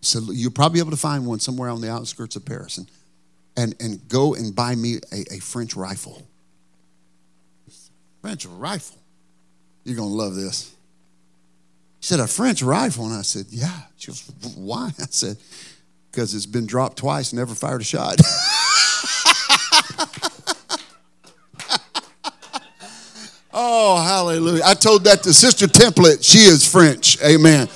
[0.01, 2.79] So you'll probably be able to find one somewhere on the outskirts of Paris.
[2.79, 2.91] And
[3.59, 6.23] and, and go and buy me a, a French rifle.
[8.23, 8.97] French rifle.
[9.85, 10.73] You're going to love this.
[11.99, 13.07] She said, A French rifle?
[13.07, 13.81] And I said, Yeah.
[13.97, 14.93] She goes, Why?
[15.01, 15.37] I said,
[16.11, 18.21] Because it's been dropped twice, never fired a shot.
[23.53, 24.63] oh, hallelujah.
[24.65, 26.23] I told that to Sister Templet.
[26.23, 27.21] She is French.
[27.25, 27.69] Amen.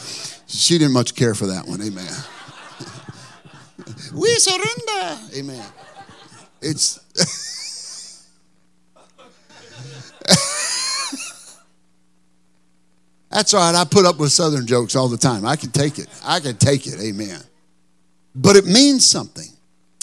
[0.47, 1.83] She didn't much care for that one.
[1.83, 2.13] Amen.
[4.13, 5.19] We surrender.
[5.37, 5.65] Amen.
[6.61, 6.99] It's.
[13.31, 13.75] That's all right.
[13.75, 15.47] I put up with Southern jokes all the time.
[15.47, 16.07] I can take it.
[16.23, 17.01] I can take it.
[17.01, 17.41] Amen.
[18.35, 19.49] But it means something.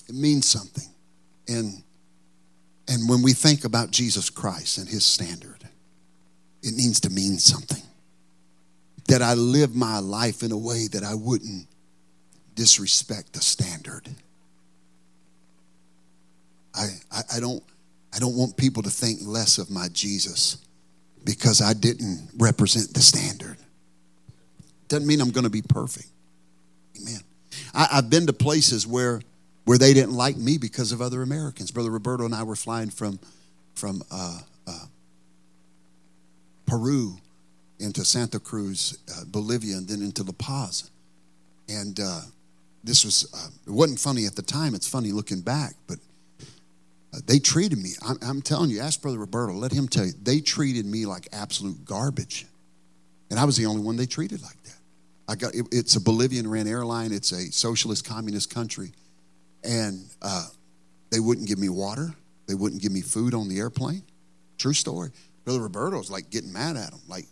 [0.08, 0.88] It means something.
[1.48, 1.84] And,
[2.88, 5.64] and when we think about Jesus Christ and his standard,
[6.64, 7.84] it needs to mean something.
[9.08, 11.68] That I live my life in a way that I wouldn't
[12.60, 14.10] disrespect the standard.
[16.76, 17.64] I, I, I, don't,
[18.14, 20.58] I don't want people to think less of my Jesus
[21.24, 23.56] because I didn't represent the standard.
[24.90, 26.10] Doesn't mean I'm going to be perfect.
[27.02, 27.22] Amen.
[27.74, 29.22] I, I've been to places where,
[29.64, 31.72] where they didn't like me because of other Americans.
[31.72, 33.20] Brother Roberto and I were flying from,
[33.74, 34.86] from uh, uh,
[36.66, 37.20] Peru
[37.80, 40.92] into Santa Cruz, uh, Bolivia, and then into La Paz.
[41.70, 42.22] And uh,
[42.84, 45.98] this was, uh, it wasn't funny at the time, it's funny looking back, but
[47.14, 50.14] uh, they treated me, I'm, I'm, telling you, ask Brother Roberto, let him tell you,
[50.22, 52.46] they treated me like absolute garbage.
[53.30, 54.76] And I was the only one they treated like that.
[55.28, 58.92] I got, it, it's a Bolivian ran airline, it's a socialist communist country.
[59.64, 60.48] And uh,
[61.12, 62.14] they wouldn't give me water,
[62.48, 64.04] they wouldn't give me food on the airplane.
[64.58, 65.12] True story.
[65.46, 67.00] Brother Roberto's like getting mad at him.
[67.08, 67.26] Like,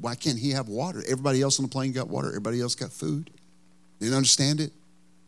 [0.00, 1.02] why can't he have water?
[1.06, 3.30] Everybody else on the plane got water, everybody else got food.
[4.00, 4.72] Didn't understand it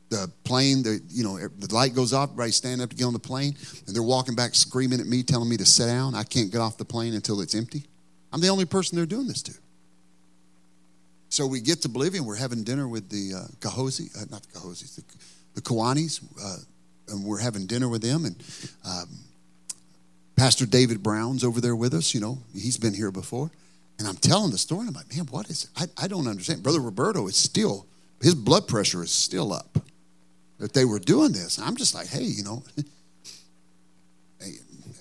[0.08, 3.12] the plane, the you know, the light goes off, everybody stand up to get on
[3.12, 6.14] the plane, and they're walking back screaming at me, telling me to sit down.
[6.14, 7.84] I can't get off the plane until it's empty.
[8.32, 9.54] I'm the only person they're doing this to.
[11.28, 14.58] So we get to Bolivia, and we're having dinner with the uh, uh, not the
[14.58, 15.04] Cahosis, the,
[15.54, 16.58] the Kiwanis, uh,
[17.08, 18.24] and we're having dinner with them.
[18.24, 18.36] And
[18.84, 19.08] um,
[20.36, 22.14] Pastor David Brown's over there with us.
[22.14, 23.50] You know, he's been here before.
[23.98, 25.70] And I'm telling the story, and I'm like, man, what is it?
[25.98, 26.62] I, I don't understand.
[26.62, 27.86] Brother Roberto is still,
[28.20, 29.78] his blood pressure is still up
[30.58, 31.58] that they were doing this.
[31.58, 32.62] I'm just like, hey, you know,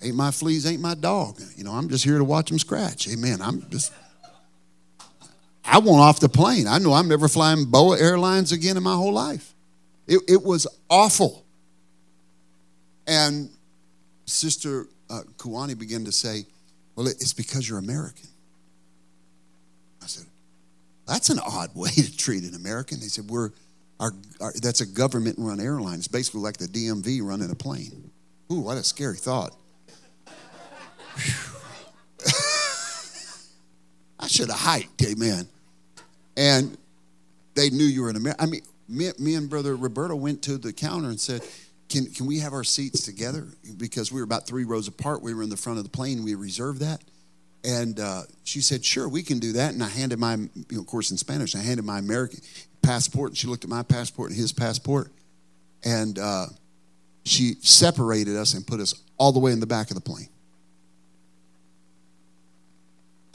[0.01, 1.39] ain't my fleas, ain't my dog.
[1.56, 3.08] You know, I'm just here to watch them scratch.
[3.08, 3.41] Amen.
[3.41, 3.91] I'm just,
[5.64, 6.68] I want off the plane.
[6.68, 9.53] I know I'm never flying Boa Airlines again in my whole life.
[10.08, 11.45] It, it was awful.
[13.08, 13.49] And
[14.26, 16.45] Sister uh, Kuwani began to say,
[16.95, 18.30] well, it's because you're American.
[20.01, 20.26] I said,
[21.08, 22.99] that's an odd way to treat an American.
[22.99, 23.51] They said, we're
[24.00, 25.96] our, our, that's a government run airline.
[25.96, 28.12] It's basically like the DMV running a plane.
[28.52, 29.56] Ooh, what a scary thought.
[34.20, 35.48] I should have hiked, amen.
[36.38, 36.78] And
[37.56, 38.43] they knew you were an American.
[38.43, 41.41] I mean, me, me, and Brother Roberto went to the counter and said,
[41.89, 43.48] can, can we have our seats together?
[43.78, 45.22] Because we were about three rows apart.
[45.22, 46.24] We were in the front of the plane.
[46.24, 47.02] We reserved that.
[47.64, 49.74] And uh, she said, sure, we can do that.
[49.74, 52.39] And I handed my, you know, of course, in Spanish, I handed my American,
[52.86, 55.12] passport and she looked at my passport and his passport
[55.84, 56.46] and uh,
[57.24, 60.30] she separated us and put us all the way in the back of the plane.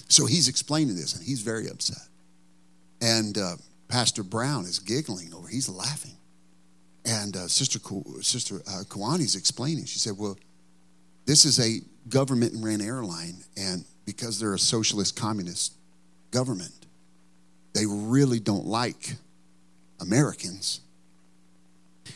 [0.09, 2.03] So he's explaining this and he's very upset.
[3.01, 3.57] And uh,
[3.89, 6.17] Pastor Brown is giggling over, he's laughing.
[7.05, 7.79] And uh, Sister,
[8.21, 9.87] Sister uh, Kawani's explaining.
[9.87, 10.39] She said, Well,
[11.25, 15.73] this is a government ran airline, and because they're a socialist communist
[16.31, 16.75] government,
[17.73, 19.15] they really don't like
[20.01, 20.81] Americans.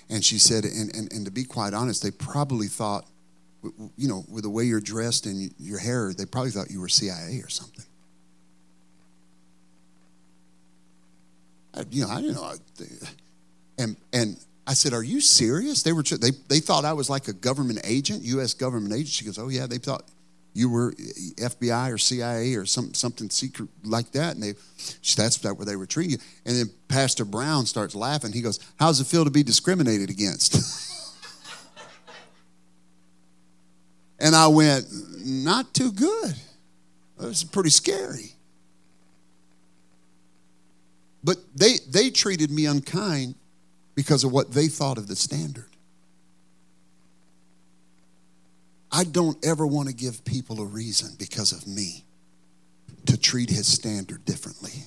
[0.09, 3.07] And she said, and, and, and to be quite honest, they probably thought,
[3.97, 6.89] you know, with the way you're dressed and your hair, they probably thought you were
[6.89, 7.85] CIA or something.
[11.75, 12.53] I, you know, I didn't know.
[13.79, 15.83] And, and I said, Are you serious?
[15.83, 18.55] They were, they, they thought I was like a government agent, U.S.
[18.55, 19.09] government agent.
[19.09, 20.05] She goes, Oh, yeah, they thought
[20.55, 24.35] you were eh, FBI or CIA or some, something secret like that.
[24.35, 24.53] And they,
[25.17, 26.19] that's that where they were treating you.
[26.47, 28.33] And then Pastor Brown starts laughing.
[28.33, 30.55] He goes, How does it feel to be discriminated against?
[34.19, 34.87] and I went,
[35.25, 36.35] Not too good.
[37.21, 38.31] It was pretty scary.
[41.23, 43.35] But they, they treated me unkind
[43.95, 45.74] because of what they thought of the standard.
[48.95, 52.05] I don't ever want to give people a reason because of me
[53.07, 54.85] to treat his standard differently.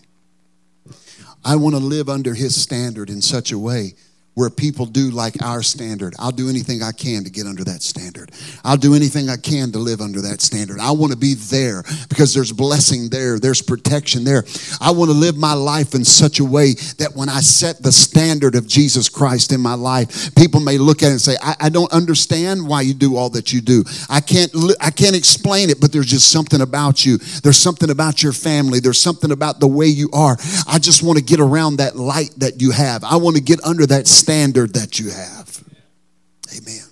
[1.44, 3.96] I want to live under his standard in such a way
[4.38, 6.14] where people do like our standard.
[6.20, 8.32] I'll do anything I can to get under that standard.
[8.64, 10.80] I'll do anything I can to live under that standard.
[10.80, 14.44] I want to be there because there's blessing there, there's protection there.
[14.80, 17.92] I want to live my life in such a way that when I set the
[17.92, 21.56] standard of Jesus Christ in my life, people may look at it and say, I,
[21.62, 23.86] I don't understand why you do all that you do.
[24.08, 27.18] I can't, I can't explain it, but there's just something about you.
[27.42, 28.82] There's something about your family.
[28.82, 30.38] There's something about the way you are.
[30.68, 33.04] I just want to get around that light that you have.
[33.04, 35.64] I want to get under that standard standard that you have.
[36.58, 36.84] Amen.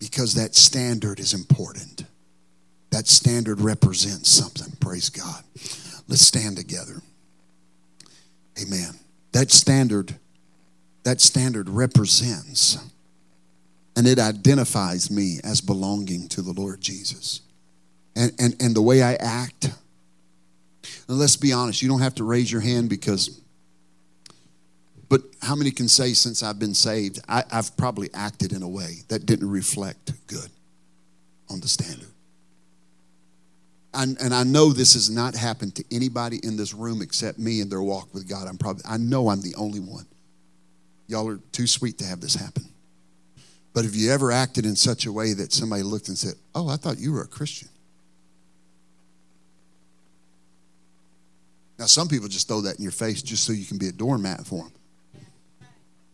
[0.00, 2.02] Because that standard is important.
[2.90, 4.72] That standard represents something.
[4.80, 5.44] Praise God.
[6.08, 7.00] Let's stand together.
[8.60, 8.98] Amen.
[9.30, 10.16] That standard,
[11.04, 12.76] that standard represents
[13.94, 17.42] and it identifies me as belonging to the Lord Jesus.
[18.16, 19.70] And, and, and the way I act,
[21.06, 23.40] let's be honest, you don't have to raise your hand because
[25.10, 28.68] but how many can say, since I've been saved, I, have probably acted in a
[28.68, 30.48] way that didn't reflect good
[31.50, 32.06] on the standard?
[33.92, 37.60] And, and I know this has not happened to anybody in this room except me
[37.60, 38.46] in their walk with God.
[38.46, 40.06] I'm probably, I know I'm the only one.
[41.08, 42.62] Y'all are too sweet to have this happen.
[43.72, 46.68] But have you ever acted in such a way that somebody looked and said, Oh,
[46.68, 47.68] I thought you were a Christian?
[51.80, 53.92] Now, some people just throw that in your face just so you can be a
[53.92, 54.72] doormat for them.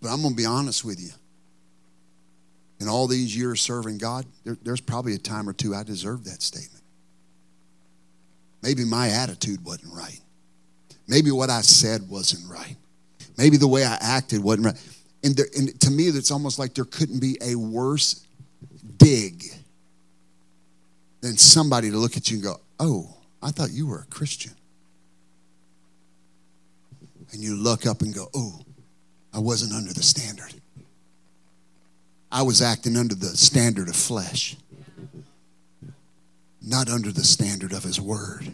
[0.00, 1.10] But I'm going to be honest with you.
[2.78, 6.26] In all these years serving God, there, there's probably a time or two I deserved
[6.26, 6.82] that statement.
[8.62, 10.20] Maybe my attitude wasn't right.
[11.08, 12.76] Maybe what I said wasn't right.
[13.38, 14.88] Maybe the way I acted wasn't right.
[15.22, 18.26] And, there, and to me, it's almost like there couldn't be a worse
[18.96, 19.44] dig
[21.20, 24.52] than somebody to look at you and go, Oh, I thought you were a Christian.
[27.32, 28.60] And you look up and go, Oh,
[29.36, 30.54] I wasn't under the standard.
[32.32, 34.56] I was acting under the standard of flesh,
[36.62, 38.50] not under the standard of His Word.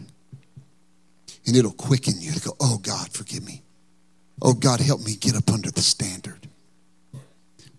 [1.45, 3.61] And it'll quicken you to go, Oh, God, forgive me.
[4.41, 6.49] Oh, God, help me get up under the standard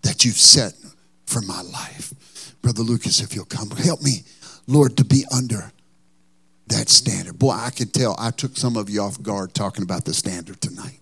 [0.01, 0.73] that you've set
[1.27, 2.11] for my life.
[2.63, 4.23] Brother Lucas, if you'll come, help me,
[4.65, 5.71] Lord, to be under
[6.67, 7.37] that standard.
[7.37, 10.59] Boy, I can tell I took some of you off guard talking about the standard
[10.59, 10.99] tonight.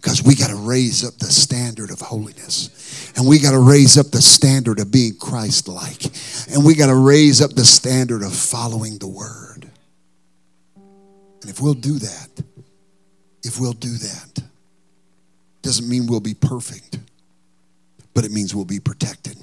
[0.00, 3.12] Because we got to raise up the standard of holiness.
[3.16, 6.04] And we got to raise up the standard of being Christ like.
[6.52, 9.68] And we got to raise up the standard of following the word.
[11.42, 12.42] And if we'll do that,
[13.42, 14.42] if we'll do that,
[15.62, 16.98] doesn't mean we'll be perfect,
[18.14, 19.36] but it means we'll be protected.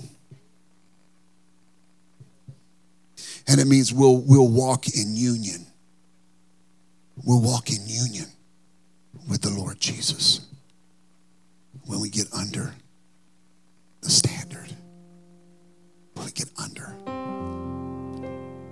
[3.48, 5.66] And it means we'll, we'll walk in union.
[7.24, 8.28] We'll walk in union
[9.30, 10.42] with the Lord Jesus
[11.86, 12.74] when we get under
[14.02, 14.72] the standard,
[16.14, 16.96] when we get under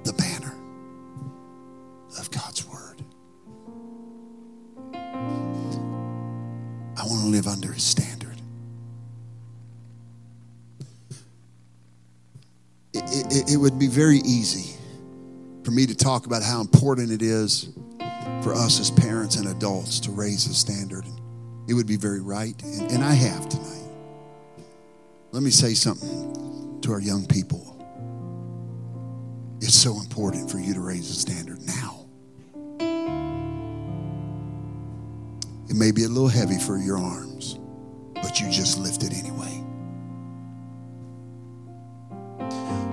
[0.04, 0.54] the banner
[2.20, 3.04] of God's Word.
[6.96, 8.40] I want to live under His standard.
[12.94, 14.76] It, it, it would be very easy
[15.64, 17.70] for me to talk about how important it is
[18.44, 21.06] for us as parents and adults to raise the standard.
[21.68, 23.90] It would be very right, and, and I have tonight.
[25.32, 27.70] Let me say something to our young people.
[29.62, 32.06] It's so important for you to raise the standard now.
[35.70, 37.58] It may be a little heavy for your arms,
[38.14, 39.64] but you just lift it anyway.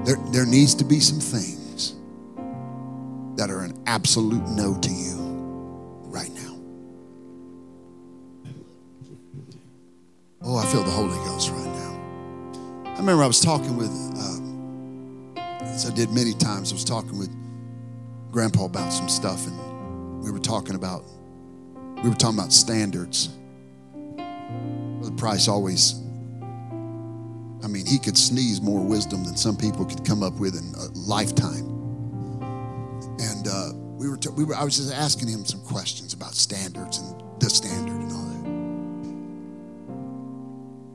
[0.04, 1.96] There, there needs to be some things
[3.36, 5.19] that are an absolute no to you
[10.42, 12.92] Oh, I feel the Holy Ghost right now.
[12.92, 17.18] I remember I was talking with, uh, as I did many times, I was talking
[17.18, 17.30] with
[18.32, 21.04] Grandpa about some stuff, and we were talking about
[22.02, 23.28] we were talking about standards.
[24.16, 26.00] The Price always,
[27.62, 30.72] I mean, he could sneeze more wisdom than some people could come up with in
[30.80, 31.66] a lifetime.
[33.18, 36.34] And uh, we were, t- we were, I was just asking him some questions about
[36.34, 37.89] standards and the standard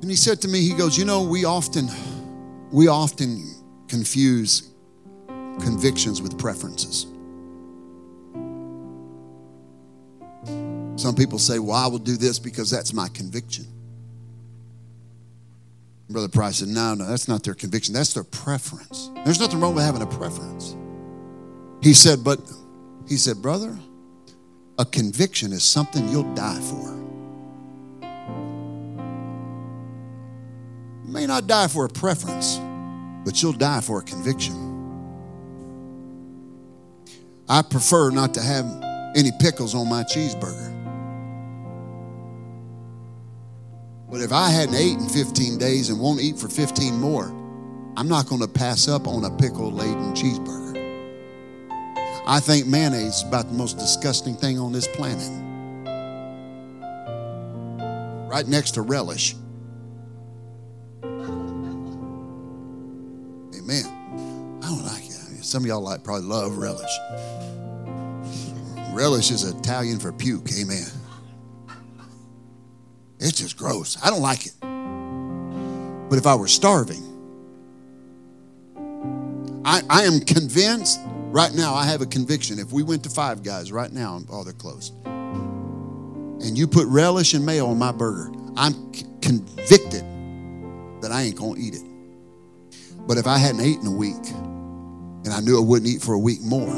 [0.06, 1.90] And he said to me, he goes, you know, we often,
[2.72, 3.44] we often
[3.88, 4.70] confuse
[5.60, 7.08] convictions with preferences.
[10.96, 13.66] Some people say, well, I will do this because that's my conviction.
[16.08, 17.96] Brother Price said, no, no, that's not their conviction.
[17.96, 19.10] That's their preference.
[19.24, 20.76] There's nothing wrong with having a preference.
[21.82, 22.40] He said, but,
[23.10, 23.76] he said, brother,
[24.78, 26.95] a conviction is something you'll die for.
[31.16, 32.60] May not die for a preference,
[33.24, 34.54] but you'll die for a conviction.
[37.48, 38.66] I prefer not to have
[39.16, 40.74] any pickles on my cheeseburger.
[44.12, 47.28] But if I hadn't ate in 15 days and won't eat for 15 more,
[47.96, 50.76] I'm not going to pass up on a pickle laden cheeseburger.
[52.28, 55.30] I think mayonnaise is about the most disgusting thing on this planet.
[58.30, 59.36] Right next to relish.
[63.66, 64.60] Amen.
[64.64, 65.44] I don't like it.
[65.44, 67.00] Some of y'all like probably love relish.
[68.92, 70.50] Relish is Italian for puke.
[70.60, 70.86] Amen.
[73.20, 73.98] It's just gross.
[74.04, 74.54] I don't like it.
[76.10, 77.02] But if I were starving,
[79.66, 81.00] I, I am convinced
[81.32, 82.60] right now, I have a conviction.
[82.60, 87.34] If we went to Five Guys right now, oh, they're closed, and you put relish
[87.34, 90.04] and mayo on my burger, I'm c- convicted
[91.02, 91.82] that I ain't going to eat it.
[93.08, 96.20] But if I hadn't eaten a week and I knew I wouldn't eat for a
[96.20, 96.74] week more,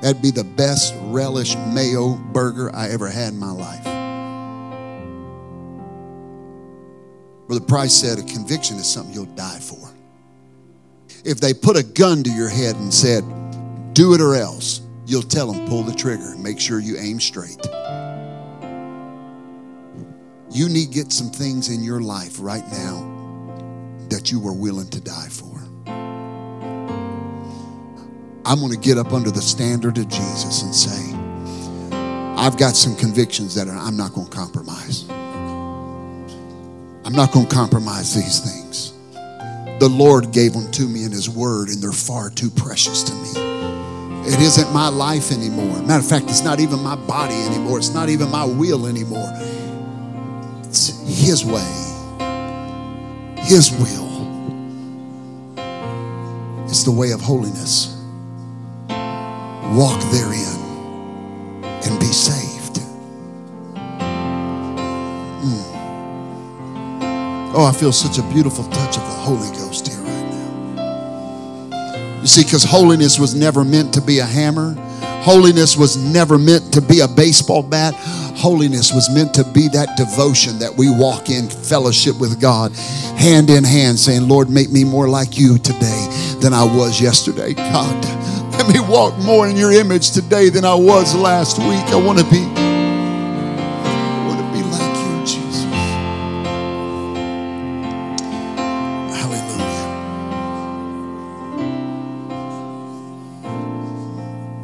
[0.00, 3.84] that'd be the best relish mayo burger I ever had in my life.
[7.46, 9.90] Brother Price said a conviction is something you'll die for.
[11.24, 13.24] If they put a gun to your head and said,
[13.92, 17.20] do it or else, you'll tell them, pull the trigger and make sure you aim
[17.20, 17.60] straight.
[20.50, 23.13] You need to get some things in your life right now
[24.24, 25.60] that you were willing to die for.
[28.46, 31.12] I'm going to get up under the standard of Jesus and say,
[32.38, 35.04] I've got some convictions that are, I'm not going to compromise.
[37.04, 38.94] I'm not going to compromise these things.
[39.78, 43.12] The Lord gave them to me in His Word, and they're far too precious to
[43.12, 43.28] me.
[44.26, 45.82] It isn't my life anymore.
[45.82, 47.76] Matter of fact, it's not even my body anymore.
[47.76, 49.30] It's not even my will anymore.
[50.64, 51.60] It's His way,
[53.42, 54.13] His will.
[56.82, 57.96] The way of holiness.
[58.88, 60.58] Walk therein
[61.62, 62.80] and be saved.
[65.40, 65.64] Mm.
[67.54, 70.34] Oh, I feel such a beautiful touch of the Holy Ghost here right
[71.70, 72.20] now.
[72.20, 74.74] You see, because holiness was never meant to be a hammer,
[75.22, 77.94] holiness was never meant to be a baseball bat.
[78.36, 82.72] Holiness was meant to be that devotion that we walk in fellowship with God,
[83.16, 87.54] hand in hand, saying, Lord, make me more like you today than I was yesterday.
[87.54, 88.04] God,
[88.58, 91.86] let me walk more in your image today than I was last week.
[91.88, 95.64] I want to be I want to be like you, Jesus.
[99.16, 99.64] Hallelujah.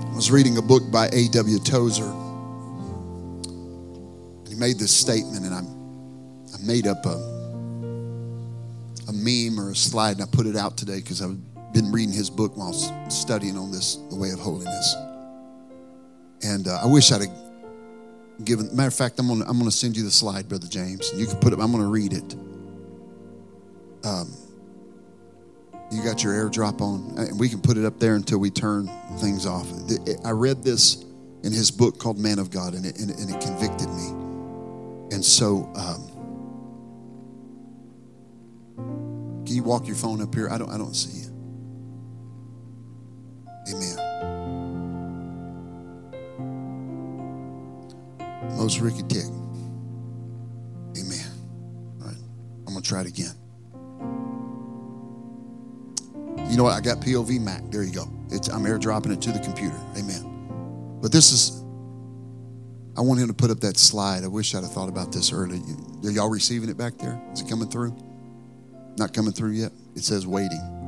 [0.05, 1.59] I was reading a book by A.W.
[1.61, 2.13] Tozer.
[4.51, 7.17] He made this statement, and I, I made up a,
[9.09, 12.13] a meme or a slide, and I put it out today because I've been reading
[12.13, 12.73] his book while
[13.11, 14.97] studying on this, The Way of Holiness.
[16.43, 17.31] And uh, I wish I'd have
[18.45, 21.11] given, matter of fact, I'm gonna, I'm gonna send you the slide, Brother James.
[21.11, 22.35] And you can put it, I'm gonna read it.
[24.05, 24.33] Um,
[25.91, 28.87] you got your airdrop on, and we can put it up there until we turn
[29.19, 29.67] things off.
[30.25, 31.05] I read this
[31.43, 34.09] in his book called Man of God, and it, and it, and it convicted me.
[35.13, 36.07] And so, um,
[39.45, 40.49] can you walk your phone up here?
[40.49, 41.30] I don't, I don't see you.
[43.71, 43.97] Amen.
[48.57, 49.25] Most Ricky Tick.
[50.99, 51.27] Amen.
[52.01, 52.17] All right.
[52.67, 53.35] I'm going to try it again.
[56.51, 56.73] You know what?
[56.75, 57.63] I got POV Mac.
[57.71, 58.09] There you go.
[58.31, 59.77] It's, I'm airdropping it to the computer.
[59.97, 60.99] Amen.
[61.01, 61.63] But this is,
[62.97, 64.25] I want him to put up that slide.
[64.25, 65.63] I wish I'd have thought about this earlier.
[66.05, 67.21] Are y'all receiving it back there?
[67.33, 67.97] Is it coming through?
[68.99, 69.73] Not coming through yet?
[69.95, 70.80] It says waiting.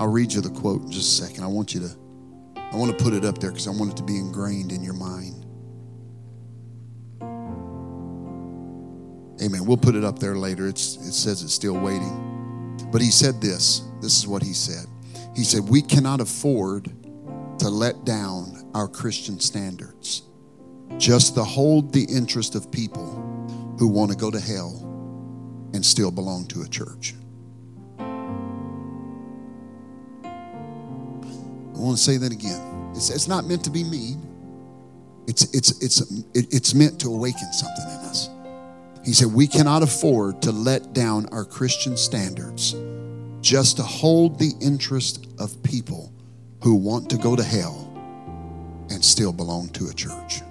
[0.00, 1.44] I'll read you the quote in just a second.
[1.44, 1.90] I want you to,
[2.56, 4.82] I want to put it up there because I want it to be ingrained in
[4.82, 5.44] your mind.
[9.42, 9.66] Amen.
[9.66, 10.66] We'll put it up there later.
[10.66, 12.78] It's, it says it's still waiting.
[12.90, 13.82] But he said this.
[14.00, 14.86] This is what he said.
[15.36, 16.86] He said, We cannot afford
[17.58, 20.22] to let down our Christian standards
[20.96, 24.80] just to hold the interest of people who want to go to hell
[25.74, 27.14] and still belong to a church.
[31.80, 32.92] I want to say that again.
[32.94, 34.20] It's, it's not meant to be mean.
[35.26, 36.02] It's, it's, it's,
[36.34, 38.28] it's meant to awaken something in us.
[39.02, 42.74] He said, We cannot afford to let down our Christian standards
[43.40, 46.12] just to hold the interest of people
[46.62, 47.90] who want to go to hell
[48.90, 50.42] and still belong to a church.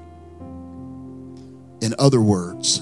[1.81, 2.81] In other words,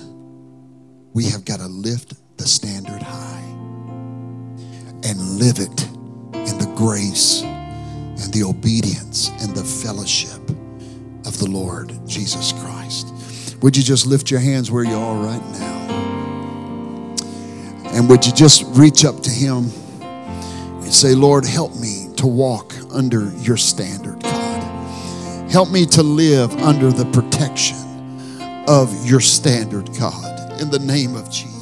[1.14, 3.44] we have got to lift the standard high
[5.04, 5.84] and live it
[6.34, 7.44] in the grace
[8.20, 10.42] and the obedience and the fellowship
[11.26, 13.14] of the Lord Jesus Christ.
[13.62, 15.78] Would you just lift your hands where you are right now?
[17.94, 22.74] And would you just reach up to Him and say, Lord, help me to walk
[22.92, 25.52] under your standard, God.
[25.52, 27.78] Help me to live under the protection
[28.68, 31.57] of your standard, God, in the name of Jesus.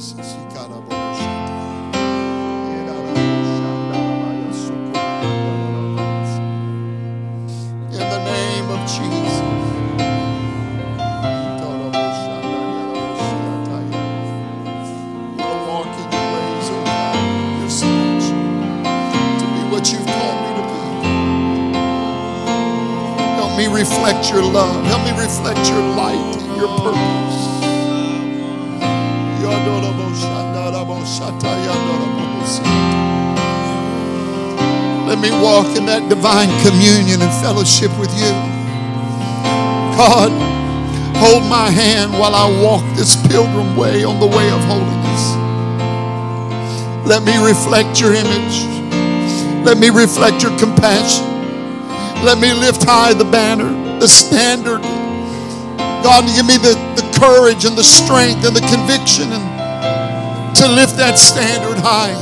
[24.52, 24.84] Love.
[24.86, 27.46] Help me reflect your light and your purpose.
[35.06, 38.34] Let me walk in that divine communion and fellowship with you.
[39.94, 40.34] God,
[41.16, 45.22] hold my hand while I walk this pilgrim way on the way of holiness.
[47.06, 48.66] Let me reflect your image.
[49.64, 51.24] Let me reflect your compassion.
[52.26, 53.70] Let me lift high the banner,
[54.00, 54.82] the standard.
[56.02, 59.56] God, give me the, the courage and the strength and the conviction and
[60.56, 62.14] to lift that standard high.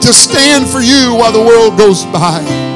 [0.00, 2.71] To stand for you while the world goes by.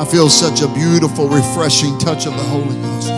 [0.00, 3.10] I feel such a beautiful, refreshing touch of the Holy Ghost.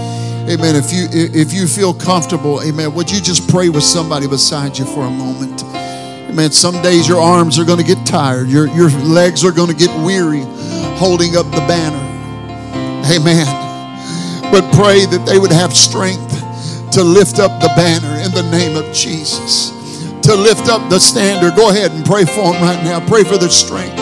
[0.51, 0.75] Amen.
[0.75, 4.85] If you if you feel comfortable, amen, would you just pray with somebody beside you
[4.85, 5.63] for a moment?
[5.63, 6.51] Amen.
[6.51, 8.49] Some days your arms are going to get tired.
[8.49, 10.43] Your your legs are going to get weary
[10.99, 12.03] holding up the banner.
[13.15, 13.47] Amen.
[14.51, 16.35] But pray that they would have strength
[16.91, 19.71] to lift up the banner in the name of Jesus.
[20.23, 21.55] To lift up the standard.
[21.55, 22.99] Go ahead and pray for them right now.
[23.07, 24.02] Pray for their strength.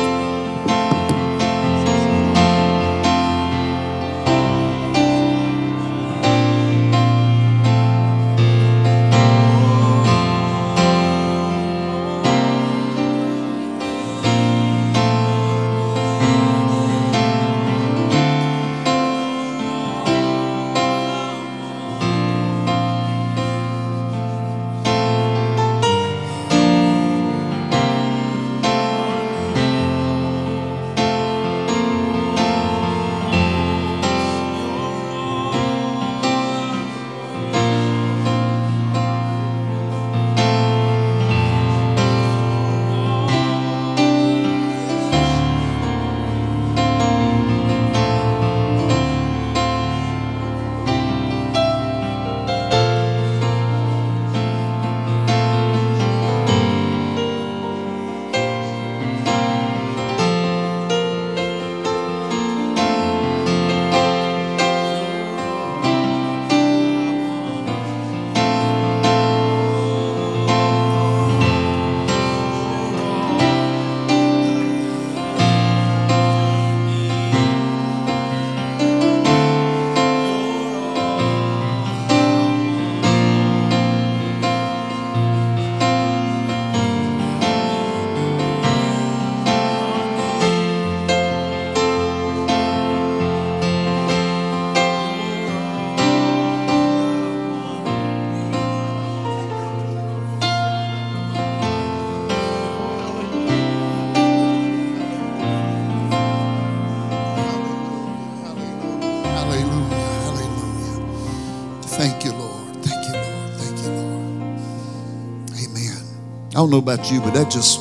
[116.70, 117.80] Don't know about you, but that just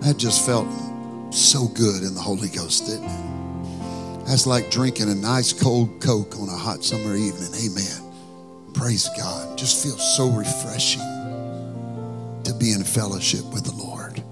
[0.00, 0.66] that just felt
[1.32, 4.26] so good in the Holy Ghost, didn't it?
[4.26, 7.50] That's like drinking a nice cold Coke on a hot summer evening.
[7.64, 8.72] Amen.
[8.74, 9.58] Praise God.
[9.58, 11.02] Just feels so refreshing
[12.44, 14.22] to be in fellowship with the Lord.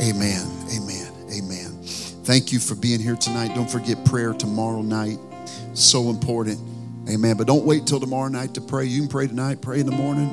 [0.00, 0.46] Amen.
[0.74, 1.12] Amen.
[1.30, 1.82] Amen.
[2.24, 3.54] Thank you for being here tonight.
[3.54, 5.18] Don't forget prayer tomorrow night.
[5.74, 6.58] So important.
[7.10, 7.36] Amen.
[7.36, 8.86] But don't wait till tomorrow night to pray.
[8.86, 10.30] You can pray tonight, pray in the morning.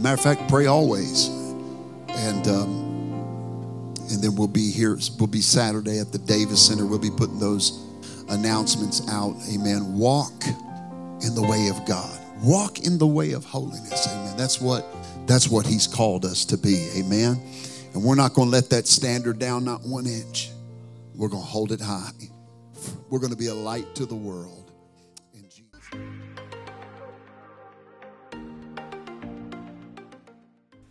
[0.00, 1.43] Matter of fact, pray always.
[2.16, 2.94] And um,
[4.10, 4.98] and then we'll be here.
[5.18, 6.86] We'll be Saturday at the Davis Center.
[6.86, 7.84] We'll be putting those
[8.28, 9.36] announcements out.
[9.52, 9.96] Amen.
[9.96, 10.44] Walk
[11.22, 12.20] in the way of God.
[12.42, 14.06] Walk in the way of holiness.
[14.08, 14.36] Amen.
[14.36, 14.86] That's what
[15.26, 16.88] that's what He's called us to be.
[16.96, 17.40] Amen.
[17.94, 20.50] And we're not going to let that standard down, not one inch.
[21.14, 22.10] We're going to hold it high.
[23.08, 24.63] We're going to be a light to the world.